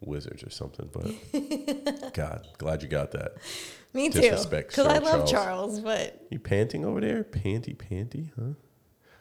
[0.00, 3.36] Wizards or something, but God, glad you got that.
[3.94, 4.20] Me too.
[4.22, 5.30] Disrespect, Because I love Charles.
[5.30, 7.24] Charles, but You panting over there?
[7.24, 8.54] Panty, panty, huh?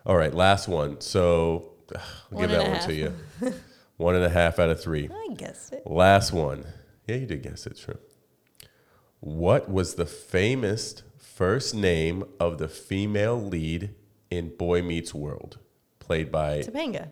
[0.05, 1.01] All right, last one.
[1.01, 2.01] So ugh,
[2.31, 3.53] I'll One give and that a one to you.
[3.97, 5.09] one and a half out of three.
[5.11, 5.83] I guess it.
[5.85, 6.65] Last one.
[7.07, 7.97] Yeah, you did guess it, true.
[9.19, 13.93] What was the famous first name of the female lead
[14.29, 15.59] in Boy Meets World?
[15.99, 16.59] Played by.
[16.59, 17.11] Topanga.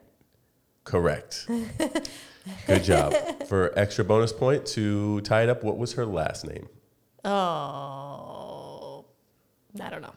[0.86, 1.45] Correct.
[2.68, 3.14] Good job.
[3.47, 6.68] For extra bonus point to tie it up, what was her last name?
[7.26, 9.05] Oh,
[9.82, 10.13] I don't know.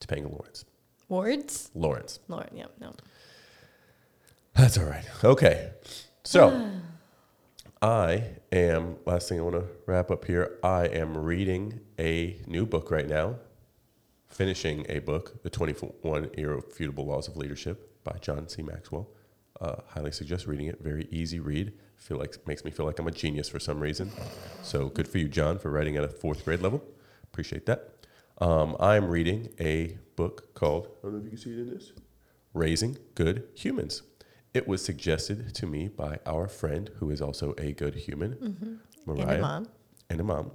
[0.00, 0.64] Topanga Lawrence.
[1.08, 1.70] Wards.
[1.74, 2.20] Lawrence.
[2.28, 2.72] Lawrence, Yep.
[2.80, 2.92] No.
[4.54, 5.04] That's all right.
[5.24, 5.70] Okay.
[6.24, 6.70] So,
[7.80, 12.66] I am, last thing I want to wrap up here, I am reading a new
[12.66, 13.36] book right now,
[14.28, 18.62] finishing a book, The 21 Irrefutable Laws of Leadership by John C.
[18.62, 19.08] Maxwell.
[19.62, 20.80] Uh, highly suggest reading it.
[20.82, 21.72] Very easy read.
[21.96, 24.10] Feel like makes me feel like I'm a genius for some reason.
[24.62, 26.82] So good for you, John, for writing at a fourth grade level.
[27.22, 27.94] Appreciate that.
[28.38, 31.70] Um, I'm reading a book called I don't know if you can see it in
[31.70, 31.92] this.
[32.54, 34.02] Raising Good Humans.
[34.52, 39.22] It was suggested to me by our friend who is also a good human, Mariah,
[39.28, 39.68] And a mom.
[40.10, 40.50] and a mom.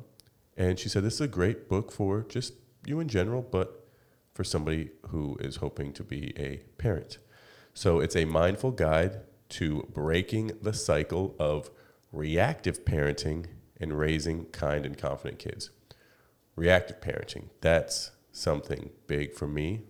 [0.58, 2.54] And she said this is a great book for just
[2.86, 3.88] you in general, but
[4.34, 7.18] for somebody who is hoping to be a parent.
[7.78, 9.20] So it's a mindful guide
[9.50, 11.70] to breaking the cycle of
[12.12, 13.46] reactive parenting
[13.80, 15.70] and raising kind and confident kids.
[16.56, 19.84] Reactive parenting, that's something big for me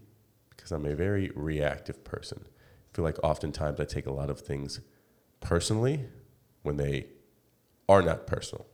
[0.50, 2.42] because I'm a very reactive person.
[2.46, 4.82] I feel like oftentimes I take a lot of things
[5.40, 6.10] personally
[6.64, 7.06] when they
[7.88, 8.66] are not personal.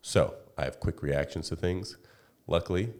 [0.00, 1.98] So I have quick reactions to things.
[2.46, 2.94] Luckily,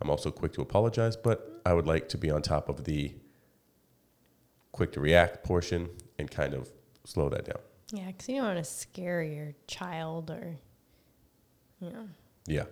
[0.00, 3.14] I'm also quick to apologize, but I would like to be on top of the
[4.76, 6.70] quick to react portion and kind of
[7.04, 7.58] slow that down.
[7.92, 10.56] Yeah, because you don't want to scare your child or,
[11.80, 12.08] you know.
[12.46, 12.64] Yeah.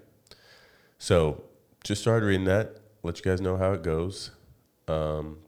[0.99, 1.45] So
[1.83, 2.77] just started reading that.
[3.03, 4.31] Let you guys know how it goes.
[4.89, 5.39] Um,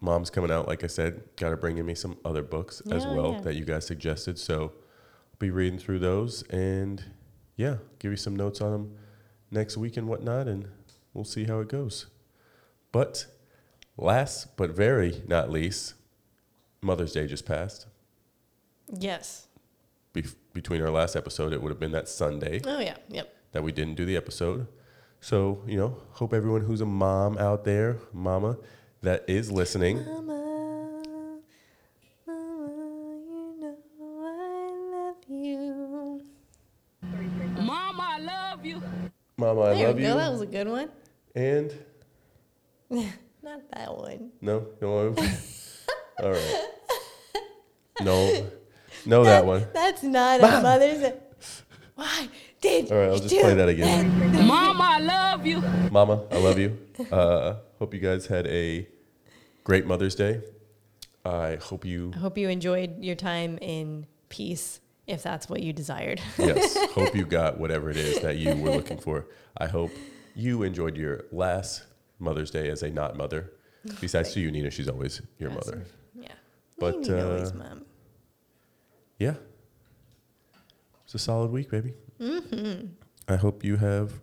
[0.00, 1.22] mom's coming out, like I said.
[1.36, 3.40] Got to bring in me some other books as well yeah.
[3.42, 4.38] that you guys suggested.
[4.38, 7.04] So I'll be reading through those and
[7.56, 8.96] yeah, give you some notes on them
[9.50, 10.68] next week and whatnot, and
[11.14, 12.06] we'll see how it goes.
[12.92, 13.26] But
[13.96, 15.94] last but very not least,
[16.82, 17.86] Mother's Day just passed.
[18.92, 19.48] Yes.
[20.14, 22.60] Bef- between our last episode, it would have been that Sunday.
[22.64, 22.96] Oh, yeah.
[23.08, 23.34] Yep.
[23.52, 24.66] that we didn't do the episode.
[25.20, 28.58] So, you know, hope everyone who's a mom out there, mama,
[29.02, 31.02] that is listening, Mama,
[32.26, 36.20] Mama, you know I love you.
[37.62, 38.82] Mama, I love you.
[39.36, 40.08] mama, I there love we you.
[40.08, 40.16] go.
[40.16, 40.88] That was a good one.
[41.34, 41.72] and
[43.56, 44.30] Not that one.
[44.42, 45.14] no, no,
[46.22, 46.64] all right.
[48.02, 48.46] No,
[49.06, 49.66] no, that one.
[49.72, 51.14] That's not a Mother's Day.
[51.94, 52.28] Why
[52.60, 54.46] did All right, I'll you just play that again.
[54.46, 55.62] Mama, I love you.
[55.90, 56.76] Mama, I love you.
[57.10, 58.86] Uh, hope you guys had a
[59.64, 60.42] great Mother's Day.
[61.24, 65.72] I hope you, I hope you enjoyed your time in peace, if that's what you
[65.72, 66.20] desired.
[66.36, 69.26] yes, hope you got whatever it is that you were looking for.
[69.56, 69.92] I hope
[70.34, 71.84] you enjoyed your last
[72.18, 73.52] Mother's Day as a not mother.
[74.00, 75.84] Besides to you, Nina, she's always your mother.
[76.18, 76.28] yeah.
[76.78, 77.84] But, need always, uh, mom.
[79.18, 79.34] Yeah.
[81.04, 81.94] It's a solid week, baby.
[82.20, 82.86] Mm-hmm.
[83.28, 84.14] I hope you have.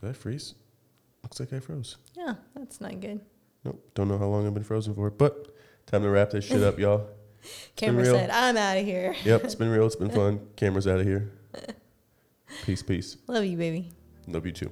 [0.00, 0.54] Did I freeze?
[1.22, 1.96] Looks like I froze.
[2.16, 3.20] Yeah, that's not good.
[3.64, 3.82] Nope.
[3.94, 5.54] Don't know how long I've been frozen for, but
[5.86, 7.08] time to wrap this shit up, y'all.
[7.76, 9.14] Camera said, I'm out of here.
[9.24, 9.86] Yep, it's been real.
[9.86, 10.40] It's been fun.
[10.56, 11.30] Camera's out of here.
[12.64, 13.16] Peace, peace.
[13.26, 13.90] Love you, baby.
[14.26, 14.70] Love you too.